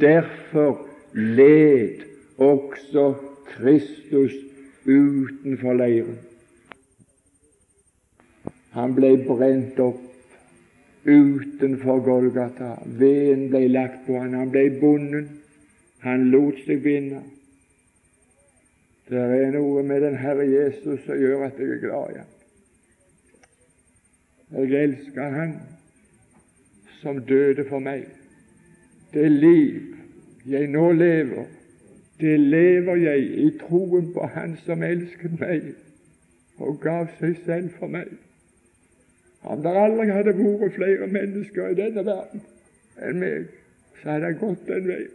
derfor 0.00 0.82
led 1.14 2.02
også 2.36 3.12
Kristus 3.54 4.34
utenfor 4.84 5.78
leiren. 5.78 6.18
Han 8.76 8.94
ble 8.94 9.14
brent 9.26 9.78
opp 9.80 10.04
utenfor 11.08 12.02
Golgata. 12.04 12.74
Veden 12.84 13.48
ble 13.50 13.64
lagt 13.72 14.04
på 14.06 14.18
han, 14.18 14.36
han 14.36 14.52
ble 14.52 14.68
bonden. 14.80 15.37
Han 16.04 16.30
lot 16.30 16.60
seg 16.66 16.82
binde. 16.82 17.22
Det 19.08 19.18
er 19.18 19.50
noe 19.54 19.82
med 19.82 20.02
den 20.04 20.18
Herre 20.20 20.44
Jesus 20.46 21.00
som 21.06 21.16
gjør 21.18 21.46
at 21.46 21.58
jeg 21.58 21.78
er 21.78 21.82
glad 21.82 22.12
i 22.12 22.18
ham. 22.20 22.34
Jeg 24.50 24.82
elsker 24.82 25.34
Han 25.36 25.54
som 27.00 27.20
døde 27.24 27.64
for 27.68 27.78
meg. 27.78 28.04
Det 29.12 29.30
liv 29.32 29.94
jeg 30.48 30.68
nå 30.72 30.92
lever, 30.92 31.44
det 32.20 32.40
lever 32.40 32.96
jeg 32.96 33.26
i 33.44 33.50
troen 33.60 34.12
på 34.14 34.26
Han 34.34 34.56
som 34.64 34.82
elsket 34.82 35.36
meg 35.40 35.74
og 36.58 36.80
gav 36.82 37.06
seg 37.20 37.36
selv 37.46 37.70
for 37.78 37.90
meg. 37.92 38.08
Om 39.42 39.62
det 39.62 39.74
aldri 39.78 40.08
hadde 40.10 40.34
vært 40.34 40.74
flere 40.74 41.06
mennesker 41.06 41.70
i 41.70 41.78
denne 41.78 42.04
verden 42.06 42.42
enn 42.98 43.20
meg, 43.22 43.52
så 44.00 44.14
hadde 44.14 44.32
jeg 44.32 44.40
gått 44.40 44.66
den 44.66 44.88
veien. 44.90 45.14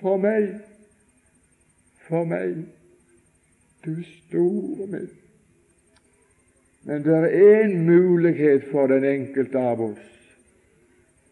For 0.00 0.16
meg, 0.16 0.48
for 2.08 2.24
meg, 2.24 2.62
du 3.84 3.94
store 4.02 4.86
min. 4.86 5.10
Men 6.88 7.04
det 7.04 7.16
er 7.16 7.64
en 7.64 7.74
mulighet 7.86 8.64
for 8.72 8.88
den 8.88 9.04
enkelte 9.04 9.58
av 9.60 9.82
oss 9.90 10.06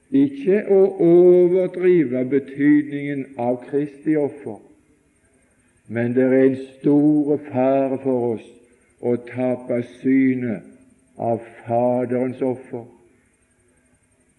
ikke 0.08 0.62
å 0.72 0.80
overdrive 1.04 2.22
betydningen 2.30 3.26
av 3.36 3.58
Kristi 3.68 4.14
offer, 4.16 4.56
men 5.88 6.14
det 6.16 6.24
er 6.24 6.36
en 6.38 6.56
stor 6.78 7.42
fare 7.50 7.98
for 8.04 8.30
oss 8.34 8.46
å 9.04 9.16
tape 9.28 9.82
synet 9.98 10.64
av 11.20 11.44
Faderens 11.66 12.40
offer. 12.44 12.86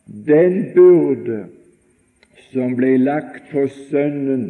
Den 0.06 0.72
byrde 0.74 1.44
som 2.52 2.76
ble 2.80 2.96
lagt 2.98 3.50
på 3.52 3.68
Sønnen 3.90 4.46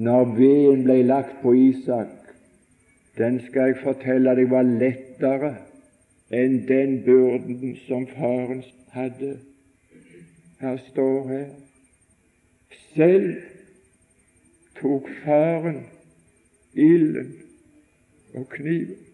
når 0.00 0.24
veden 0.36 0.84
ble 0.86 1.02
lagt 1.04 1.40
på 1.42 1.52
Isak, 1.54 2.16
den 3.18 3.40
skal 3.48 3.72
jeg 3.72 3.82
fortelle 3.82 4.34
deg 4.38 4.48
var 4.50 4.64
lettere 4.64 5.54
enn 6.30 6.60
den 6.68 7.00
byrden 7.04 7.74
som 7.86 8.06
faren 8.14 8.62
hadde. 8.94 9.34
Her 10.60 10.78
står 10.90 11.28
her 11.28 11.48
selv 12.94 13.34
tok 14.80 15.08
faren 15.24 15.82
ilden 16.74 17.34
og 18.34 18.48
kniven. 18.54 19.04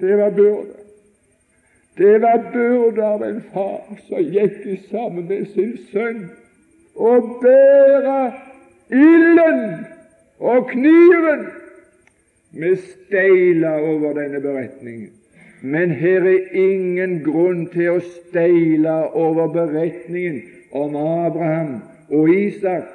Det 0.00 0.16
var 0.18 0.30
byrde. 0.30 0.83
Det 1.96 2.18
var 2.22 2.50
byrde 2.52 3.06
av 3.06 3.22
en 3.22 3.42
far 3.52 3.98
som 4.08 4.22
gikk 4.22 4.64
i 4.66 4.76
sammen 4.90 5.28
med 5.28 5.46
sin 5.54 5.76
sønn 5.92 6.24
og 6.94 7.28
bære 7.42 8.32
ilden 8.90 9.60
og 10.38 10.66
kniven 10.72 11.46
med 12.50 12.82
steiler 12.82 13.86
over 13.92 14.18
denne 14.18 14.42
beretningen. 14.42 15.12
Men 15.62 15.90
her 15.90 16.26
er 16.28 16.50
ingen 16.58 17.20
grunn 17.24 17.68
til 17.72 17.94
å 17.94 18.02
steile 18.02 18.98
over 19.14 19.54
beretningen 19.54 20.42
om 20.74 20.98
Abraham 20.98 21.76
og 22.10 22.28
Isak, 22.34 22.90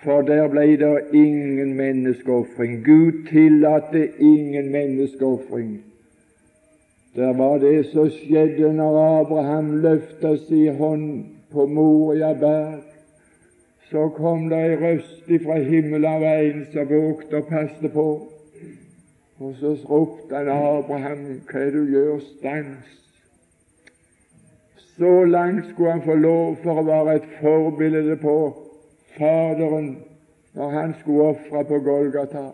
for 0.00 0.22
der 0.22 0.46
ble 0.48 0.78
det 0.80 0.94
ingen 1.12 1.74
menneskeofring. 1.76 2.80
Gud 2.86 3.26
tillater 3.28 4.06
ingen 4.18 4.70
menneskeofring. 4.72 5.89
Der 7.16 7.32
var 7.36 7.58
det 7.58 7.86
som 7.86 8.10
skjedde 8.10 8.72
når 8.72 8.98
Abraham 9.20 9.72
løfta 9.82 10.36
si 10.44 10.66
hånd 10.66 11.24
på 11.50 11.66
Moria 11.66 12.32
berg. 12.38 12.84
Så 13.90 14.08
kom 14.14 14.46
det 14.50 14.60
ei 14.68 14.76
røst 14.78 15.26
ifra 15.26 15.56
himmelen 15.58 16.06
av 16.06 16.22
en 16.22 16.62
som 16.70 16.86
vågte 16.86 17.40
å 17.40 17.48
passe 17.48 17.90
på. 17.90 18.06
Og 19.40 19.56
så 19.58 19.74
ropte 19.88 20.36
han 20.36 20.52
Abraham, 20.54 21.26
hva 21.50 21.58
er 21.58 21.74
det 21.74 21.82
du 21.82 21.92
gjør? 21.96 22.22
Stans! 22.28 22.96
Så 24.94 25.24
langt 25.24 25.72
skulle 25.72 25.96
han 25.96 26.06
få 26.06 26.14
lov 26.14 26.56
for 26.62 26.78
å 26.78 26.86
være 26.86 27.18
et 27.18 27.28
forbilde 27.40 28.16
på 28.22 28.38
Faderen 29.16 29.94
når 30.54 30.74
han 30.78 30.98
skulle 31.00 31.32
ofre 31.34 31.64
på 31.66 31.78
Golgata. 31.82 32.50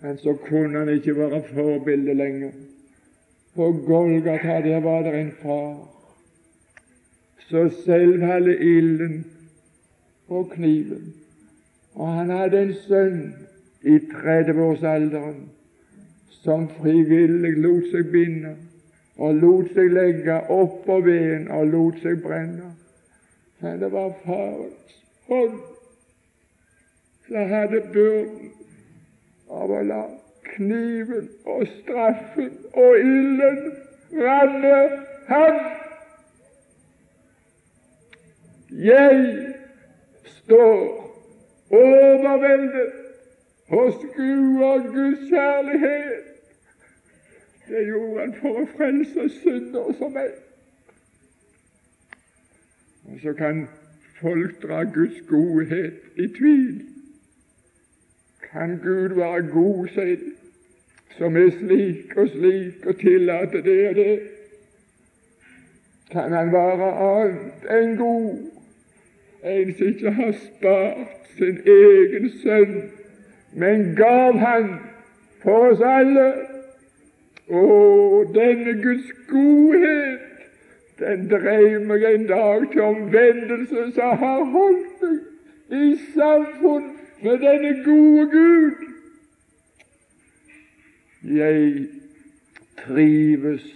Men 0.00 0.18
så 0.22 0.36
kunne 0.46 0.78
han 0.78 0.92
ikke 0.94 1.16
være 1.16 1.42
forbilde 1.50 2.14
lenger. 2.14 2.52
På 3.60 3.72
Golgata 3.72 4.60
der 4.60 4.80
var 4.80 5.02
det 5.02 5.20
en 5.20 5.32
far 5.42 5.88
så 7.38 7.70
selv 7.84 8.22
hadde 8.22 8.56
ilden 8.58 9.26
og 10.28 10.50
kniven. 10.50 11.14
Og 11.94 12.08
han 12.08 12.30
hadde 12.30 12.62
en 12.62 12.72
sønn 12.74 13.18
i 13.82 13.98
30-årsalderen 14.12 15.42
som 16.30 16.64
frivillig 16.78 17.52
lot 17.58 17.90
seg 17.92 18.08
binde 18.14 18.54
og 19.16 19.34
lot 19.42 19.68
seg 19.74 19.92
legge 19.92 20.38
oppå 20.56 20.96
veden 21.04 21.50
og 21.52 21.66
lot 21.74 22.00
seg 22.00 22.22
brenne. 22.24 22.72
Men 23.60 23.76
det 23.84 23.92
var 23.92 24.16
farens 24.24 24.96
hånd 25.28 25.60
som 27.28 27.52
hadde 27.52 27.84
byrden 27.92 28.56
av 29.50 29.76
å 29.76 29.84
la 29.92 30.02
kniven 30.54 31.28
og 31.44 31.66
straffen 31.66 32.58
og 32.72 32.98
ilden 32.98 33.76
ramme 34.12 35.02
ham. 35.26 35.60
Jeg 38.70 39.46
står 40.24 40.76
overveldet 41.70 42.92
og 43.68 43.92
skuer 43.92 44.92
Guds 44.92 45.28
kjærlighet 45.28 46.30
det 47.70 47.86
gjorde 47.86 48.20
han 48.20 48.32
for 48.40 48.62
å 48.62 48.66
frelse 48.74 49.28
syndere 49.40 49.94
som 49.98 50.14
meg. 50.14 50.32
Og 53.10 53.20
så 53.22 53.34
kan 53.38 53.62
folk 54.18 54.56
dra 54.62 54.82
Guds 54.96 55.20
godhet 55.28 56.18
i 56.18 56.26
tvil. 56.34 56.80
Kan 58.50 58.78
Gud 58.82 59.14
være 59.20 59.46
god, 59.54 59.86
sier 59.94 60.18
de, 60.18 60.32
som 61.20 61.36
er 61.36 61.50
slik 61.52 62.16
og 62.16 62.28
slik 62.32 62.86
og 62.86 62.96
tillater 62.96 63.60
det 63.60 63.88
og 63.88 63.94
det? 63.94 64.20
Kan 66.12 66.32
han 66.32 66.52
være 66.52 66.86
annet 67.08 67.66
enn 67.76 67.92
god, 67.98 68.38
en 69.44 69.74
som 69.76 69.90
ikke 69.90 70.14
har 70.16 70.32
spart 70.38 71.28
sin 71.36 71.60
egen 71.74 72.30
sønn, 72.40 72.72
men 73.52 73.84
gav 74.00 74.40
han 74.40 74.72
for 75.44 75.68
oss 75.68 75.84
alle? 75.84 76.26
Å, 77.50 77.62
denne 78.32 78.78
Guds 78.80 79.12
godhet, 79.28 80.44
den 81.02 81.28
dreiv 81.28 81.80
meg 81.84 82.04
en 82.14 82.28
dag 82.30 82.68
til 82.72 82.86
omvendelse, 82.86 83.90
som 83.94 84.16
har 84.24 84.44
holdt 84.56 85.04
meg 85.04 85.82
i 85.82 85.96
samfunn 86.14 86.94
med 87.20 87.42
denne 87.44 87.74
gode 87.84 88.30
Gud. 88.32 88.89
Jeg 91.24 91.86
trives 92.86 93.66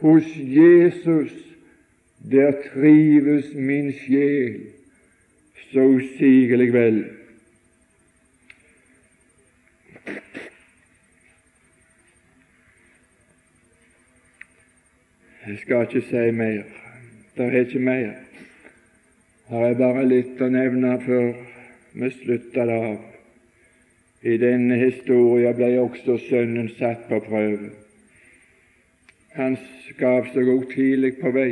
hos 0.00 0.24
Jesus, 0.36 1.32
der 2.30 2.52
trives 2.72 3.54
min 3.54 3.92
sjel 3.92 4.60
så 5.72 5.80
usigelig 5.80 6.72
vel. 6.72 7.04
Jeg 15.46 15.58
skal 15.58 15.82
ikke 15.82 16.06
si 16.08 16.30
mer. 16.30 16.62
Det 17.36 17.44
er 17.44 17.60
ikke 17.60 17.78
mer. 17.78 18.12
Har 19.48 19.66
er 19.68 19.74
bare 19.78 20.06
litt 20.08 20.40
å 20.40 20.48
nevne 20.48 20.94
før 21.04 21.34
vi 21.92 22.10
slutter 22.14 22.70
det 22.70 22.78
av. 22.90 23.13
I 24.24 24.36
denne 24.40 24.78
historien 24.80 25.56
ble 25.56 25.70
også 25.82 26.16
sønnen 26.28 26.70
satt 26.78 27.08
på 27.10 27.20
prøve. 27.26 27.70
Han 29.36 29.56
gav 29.98 30.30
seg 30.32 30.48
òg 30.48 30.68
tidlig 30.72 31.16
på 31.20 31.32
vei. 31.34 31.50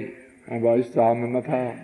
Han 0.49 0.62
var 0.64 0.81
sammen 0.95 1.35
med 1.37 1.45
far. 1.45 1.77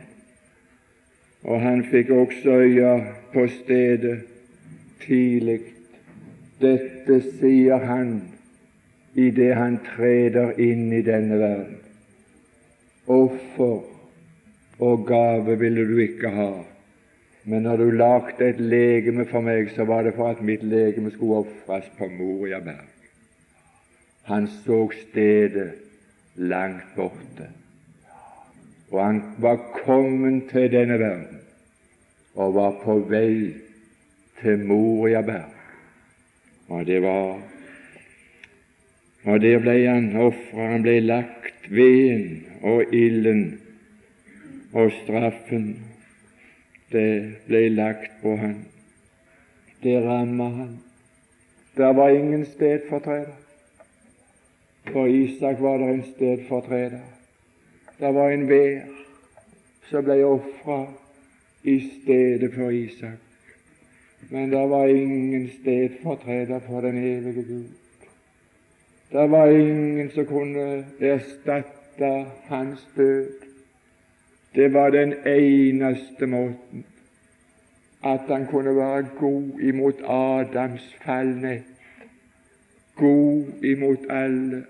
Og 1.44 1.60
han 1.60 1.84
fikk 1.90 2.10
også 2.14 2.56
øye 2.64 2.94
på 3.34 3.44
stedet 3.60 4.22
tidlig. 5.04 5.60
Dette 6.62 7.20
sier 7.36 7.84
han 7.84 8.16
idet 9.18 9.54
han 9.58 9.78
treder 9.92 10.56
inn 10.62 10.88
i 10.92 11.02
denne 11.02 11.38
verden. 11.38 11.76
offer 13.08 13.84
og 14.78 15.06
gave 15.06 15.58
ville 15.58 15.84
du 15.88 15.96
ikke 15.98 16.28
ha. 16.28 16.50
Men 17.48 17.62
når 17.64 17.76
du 17.76 17.90
lagde 17.90 18.44
et 18.44 18.58
legeme 18.60 19.24
for 19.26 19.40
meg, 19.40 19.70
så 19.72 19.86
var 19.88 20.04
det 20.04 20.12
for 20.18 20.28
at 20.28 20.42
mitt 20.44 20.62
legeme 20.68 21.08
skulle 21.14 21.46
ofres 21.46 21.86
på 21.96 22.10
Moria 22.12 22.58
berg. 22.60 22.90
Han 24.28 24.48
så 24.66 24.82
stedet 24.92 25.70
langt 26.36 26.84
borte. 26.96 27.48
Og 28.90 29.00
han 29.04 29.22
var 29.40 29.56
kommet 29.84 30.50
til 30.52 30.68
denne 30.72 30.98
verden 31.00 31.40
og 32.34 32.54
var 32.54 32.76
på 32.84 32.98
vei 33.08 33.54
til 34.42 34.66
Moria 34.68 35.24
berg. 35.24 35.56
Og 36.68 36.86
det 36.86 37.02
var 37.02 37.38
Og 39.24 39.40
der 39.40 39.58
ble 39.58 39.74
han 39.88 40.12
ofra. 40.16 40.70
Han 40.70 40.82
ble 40.82 41.00
lagt 41.00 41.66
veden 41.68 42.46
og 42.62 42.94
ilden 42.94 43.60
og 44.72 44.92
straffen. 45.02 45.87
Det 46.92 47.34
ble 47.46 47.68
lagt 47.68 48.22
på 48.22 48.36
han. 48.36 48.64
Det 49.82 50.00
ramma 50.04 50.48
han. 50.48 50.78
Der 51.76 51.92
var 51.92 52.08
ingen 52.08 52.46
stedfortreder. 52.46 53.36
For 54.92 55.06
Isak 55.06 55.60
var 55.60 55.78
det 55.78 55.88
en 55.88 56.04
stedfortreder. 56.14 57.00
Det 58.00 58.14
var 58.14 58.30
en 58.30 58.48
vær 58.48 58.80
som 59.90 60.04
ble 60.04 60.16
ofra 60.24 60.78
i 61.64 61.80
stedet 61.80 62.54
for 62.54 62.70
Isak. 62.70 63.18
Men 64.30 64.50
det 64.50 64.68
var 64.70 64.86
ingen 64.86 65.50
stedfortreder 65.60 66.60
for 66.66 66.80
den 66.80 66.96
evige 66.98 67.42
Gud. 67.42 67.68
Det 69.12 69.30
var 69.30 69.46
ingen 69.46 70.10
som 70.10 70.26
kunne 70.26 70.86
erstatte 71.00 72.26
hans 72.48 72.88
død. 72.96 73.47
Det 74.54 74.72
var 74.72 74.90
den 74.90 75.14
eneste 75.26 76.26
måten 76.26 76.84
at 78.04 78.20
han 78.28 78.46
kunne 78.46 78.76
være 78.76 79.06
god 79.18 79.60
imot 79.60 79.94
Adams 80.04 80.96
fallnett, 81.04 81.64
god 82.96 83.44
imot 83.62 83.98
alle, 84.10 84.64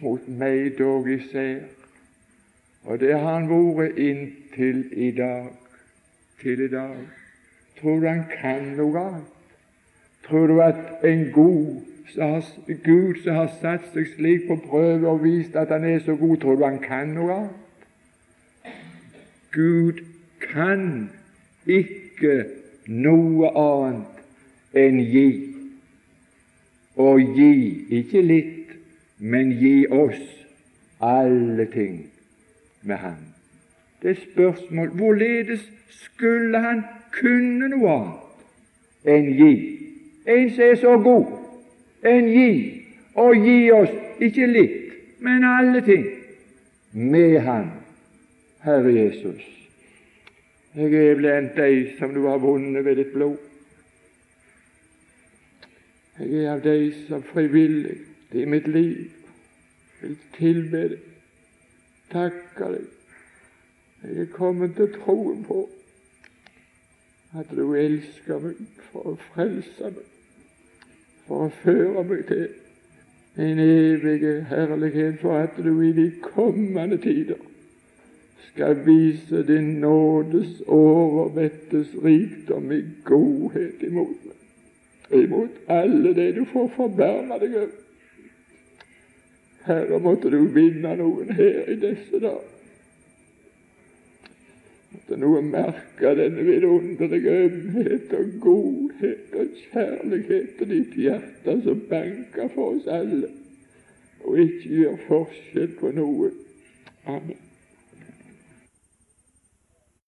mot 0.00 0.28
meg 0.28 0.78
dog 0.78 1.10
især. 1.10 1.60
Og 2.84 3.00
det 3.00 3.12
har 3.18 3.34
han 3.34 3.48
vært 3.48 3.98
inntil 4.00 4.84
i 4.92 5.10
dag, 5.16 5.48
til 6.42 6.60
i 6.60 6.68
dag. 6.68 6.96
Tror 7.80 8.00
du 8.00 8.06
han 8.08 8.24
kan 8.40 8.74
noe 8.76 9.00
annet? 9.00 9.30
Tror 10.24 10.46
du 10.46 10.60
at 10.60 11.04
en 11.04 11.30
god 11.32 11.82
Gud 12.84 13.22
som 13.24 13.34
har 13.34 13.48
satt 13.60 13.88
seg 13.94 14.06
slik 14.14 14.44
på 14.46 14.56
prøve 14.68 15.08
og 15.08 15.22
vist 15.24 15.56
at 15.56 15.72
han 15.72 15.84
er 15.88 15.98
så 16.04 16.14
god, 16.16 16.36
tror 16.36 16.60
du 16.60 16.64
han 16.64 16.78
kan 16.78 17.14
noe 17.16 17.32
annet? 17.32 17.63
Gud 19.54 20.02
kan 20.40 21.10
ikke 21.66 22.44
noe 22.86 23.50
annet 23.58 24.78
enn 24.84 24.98
gi. 25.10 25.28
Og 27.00 27.20
gi, 27.36 27.54
ikke 28.00 28.22
litt, 28.22 28.74
men 29.18 29.54
gi 29.58 29.86
oss 29.90 30.20
alle 31.02 31.66
ting 31.72 32.04
med 32.82 32.96
ham. 32.96 33.22
Det 34.02 34.10
er 34.10 34.20
spørsmål 34.32 34.88
hvorledes 34.88 35.64
skulle 35.88 36.58
han 36.60 36.84
kunne 37.14 37.70
noe 37.72 37.94
annet 37.94 39.14
enn 39.14 39.30
gi. 39.38 39.54
En 40.26 40.50
som 40.50 40.64
er 40.64 40.76
så 40.80 40.96
god, 41.04 41.32
enn 42.04 42.28
gi, 42.32 42.50
og 43.14 43.46
gi 43.46 43.58
oss 43.72 43.92
ikke 44.24 44.46
litt, 44.48 44.92
men 45.24 45.44
alle 45.44 45.80
ting 45.84 46.06
med 46.92 47.40
Han, 47.40 47.70
Herre 48.64 48.94
Jesus. 48.94 49.42
Jeg 50.74 50.94
er 50.94 51.18
blant 51.18 51.52
deg 51.52 51.90
som 51.98 52.14
du 52.16 52.22
har 52.24 52.40
vunnet 52.40 52.84
ved 52.86 52.96
ditt 52.96 53.10
blod. 53.12 53.36
Jeg 56.16 56.40
er 56.40 56.54
av 56.54 56.62
deg 56.64 56.94
som 57.10 57.20
frivillig 57.28 57.98
i 58.32 58.46
mitt 58.48 58.70
liv 58.72 59.12
vil 60.00 60.16
tilbe 60.38 60.82
deg, 60.94 60.98
takke 62.14 62.72
deg. 62.78 62.90
Jeg 64.00 64.24
er 64.24 64.32
kommet 64.32 64.76
til 64.80 64.92
troen 64.96 65.44
på 65.44 65.68
at 67.36 67.52
du 67.52 67.66
elsker 67.76 68.40
meg 68.48 68.66
for 68.88 69.12
å 69.12 69.18
frelse 69.30 69.92
meg, 69.92 70.04
for 71.28 71.50
å 71.50 71.54
føre 71.60 72.08
meg 72.08 72.28
til 72.32 72.46
en 73.44 73.60
evig 73.60 74.20
herlighet, 74.48 75.18
for 75.20 75.42
at 75.44 75.58
du 75.60 75.74
i 75.84 75.92
de 75.92 76.12
kommende 76.32 76.96
tider 77.02 77.50
skal 78.50 78.76
vise 78.86 79.42
din 79.46 79.74
nådes 79.82 80.60
overvettes 80.66 81.94
rikdom 82.04 82.72
i 82.72 82.82
godhet 83.04 83.82
imot 83.82 84.16
meg, 84.28 85.22
imot 85.24 85.60
alle 85.68 86.14
det 86.14 86.30
du 86.38 86.44
får 86.52 86.70
forbarma 86.76 87.38
deg 87.42 87.58
over. 87.62 87.80
Herre, 89.64 89.98
måtte 90.04 90.28
du 90.28 90.42
vinne 90.52 90.96
noen 91.00 91.30
her 91.32 91.70
i 91.72 91.78
disse 91.80 92.20
dager 92.20 92.54
måtte 95.04 95.20
noen 95.20 95.50
merke 95.52 96.14
denne 96.16 96.42
vidunderlige 96.46 97.32
ømhet 97.44 98.12
og 98.16 98.30
godhet 98.40 99.34
og 99.36 99.58
kjærlighet 99.70 100.54
til 100.58 100.70
ditt 100.70 100.94
hjerte 100.96 101.56
som 101.64 101.82
banker 101.90 102.48
for 102.54 102.74
oss 102.74 102.86
alle, 102.88 103.28
og 104.24 104.38
ikke 104.40 104.68
gjør 104.80 105.00
forskjell 105.08 105.74
på 105.80 105.92
noen. 105.92 106.38
Amen. 107.06 107.43